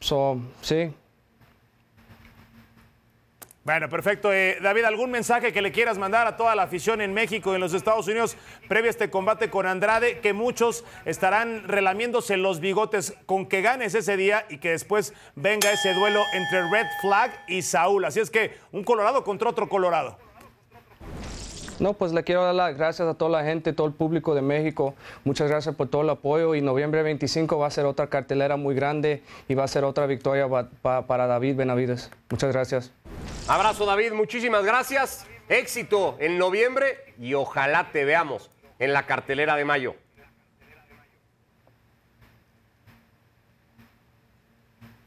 so, 0.00 0.38
sí, 0.60 0.92
bueno, 3.64 3.88
perfecto. 3.88 4.32
Eh, 4.32 4.58
David, 4.60 4.84
¿algún 4.84 5.12
mensaje 5.12 5.52
que 5.52 5.62
le 5.62 5.70
quieras 5.70 5.96
mandar 5.96 6.26
a 6.26 6.36
toda 6.36 6.56
la 6.56 6.64
afición 6.64 7.00
en 7.00 7.14
México 7.14 7.52
y 7.52 7.54
en 7.54 7.60
los 7.60 7.74
Estados 7.74 8.08
Unidos 8.08 8.36
previo 8.68 8.88
a 8.88 8.90
este 8.90 9.08
combate 9.08 9.50
con 9.50 9.66
Andrade? 9.66 10.18
Que 10.18 10.32
muchos 10.32 10.84
estarán 11.04 11.68
relamiéndose 11.68 12.36
los 12.36 12.58
bigotes 12.58 13.14
con 13.24 13.46
que 13.46 13.62
ganes 13.62 13.94
ese 13.94 14.16
día 14.16 14.46
y 14.48 14.58
que 14.58 14.70
después 14.70 15.14
venga 15.36 15.70
ese 15.70 15.94
duelo 15.94 16.22
entre 16.32 16.68
Red 16.70 16.86
Flag 17.02 17.32
y 17.46 17.62
Saúl. 17.62 18.04
Así 18.04 18.18
es 18.18 18.30
que 18.30 18.52
un 18.72 18.82
Colorado 18.82 19.22
contra 19.22 19.50
otro 19.50 19.68
Colorado. 19.68 20.18
No, 21.78 21.94
pues 21.94 22.12
le 22.12 22.22
quiero 22.24 22.44
dar 22.44 22.54
las 22.54 22.76
gracias 22.76 23.08
a 23.08 23.14
toda 23.14 23.30
la 23.30 23.44
gente, 23.44 23.72
todo 23.72 23.86
el 23.86 23.92
público 23.92 24.34
de 24.34 24.42
México. 24.42 24.94
Muchas 25.24 25.48
gracias 25.48 25.74
por 25.74 25.88
todo 25.88 26.02
el 26.02 26.10
apoyo 26.10 26.54
y 26.54 26.62
noviembre 26.62 27.02
25 27.02 27.58
va 27.58 27.68
a 27.68 27.70
ser 27.70 27.86
otra 27.86 28.08
cartelera 28.08 28.56
muy 28.56 28.74
grande 28.74 29.22
y 29.48 29.54
va 29.54 29.64
a 29.64 29.68
ser 29.68 29.84
otra 29.84 30.06
victoria 30.06 30.48
para 30.82 31.26
David 31.26 31.56
Benavides. 31.56 32.10
Muchas 32.28 32.52
gracias. 32.52 32.92
Abrazo 33.48 33.84
David, 33.84 34.12
muchísimas 34.12 34.64
gracias. 34.64 35.26
Éxito 35.48 36.16
en 36.20 36.38
noviembre 36.38 37.14
y 37.18 37.34
ojalá 37.34 37.90
te 37.90 38.04
veamos 38.04 38.50
en 38.78 38.92
la 38.92 39.04
cartelera 39.04 39.56
de 39.56 39.64
mayo. 39.64 39.96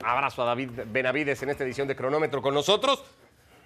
Abrazo 0.03 0.43
a 0.43 0.45
David 0.45 0.69
Benavides 0.87 1.41
en 1.41 1.49
esta 1.49 1.63
edición 1.63 1.87
de 1.87 1.95
Cronómetro 1.95 2.41
con 2.41 2.53
nosotros. 2.53 3.03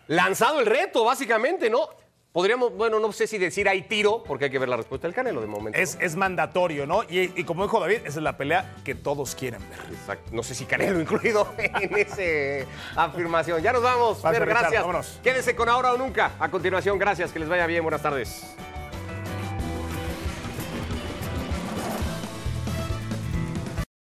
Lanzado 0.08 0.60
el 0.60 0.68
reto, 0.68 1.04
básicamente, 1.04 1.70
¿no? 1.70 1.90
Podríamos, 2.32 2.76
bueno, 2.76 3.00
no 3.00 3.12
sé 3.12 3.26
si 3.26 3.40
decir 3.40 3.68
hay 3.68 3.82
tiro, 3.82 4.24
porque 4.24 4.46
hay 4.46 4.52
que 4.52 4.60
ver 4.60 4.70
la 4.70 4.78
respuesta 4.78 5.08
del 5.08 5.16
Canelo 5.16 5.42
de 5.42 5.48
momento. 5.48 5.80
Es, 5.80 5.98
es 6.00 6.16
mandatorio, 6.16 6.86
¿no? 6.86 7.02
Y, 7.10 7.44
como 7.44 7.64
dijo 7.64 7.80
David, 7.80 8.02
esa 8.06 8.20
es 8.20 8.24
la 8.24 8.38
pelea 8.38 8.76
que 8.86 8.94
todos 8.94 9.34
quieren 9.34 9.62
ver. 9.68 9.80
Exacto. 9.92 10.30
No 10.32 10.44
sé 10.44 10.54
si 10.54 10.66
Canelo 10.66 11.02
incluido 11.02 11.52
en 11.58 11.98
esa 11.98 12.70
afirmación. 12.96 13.64
Ya 13.64 13.74
nos 13.74 13.82
vamos. 13.82 14.22
gracias. 14.22 14.82
Vámonos. 14.82 15.20
Quédese 15.24 15.56
con 15.56 15.70
Ahora 15.70 15.94
o 15.94 15.98
Nunca. 15.98 16.34
A 16.40 16.50
continuación, 16.50 17.00
gracias. 17.00 17.32
Que 17.32 17.40
les 17.40 17.50
vaya 17.50 17.66
bien. 17.66 17.82
Buenas 17.82 18.04
tardes. 18.04 18.56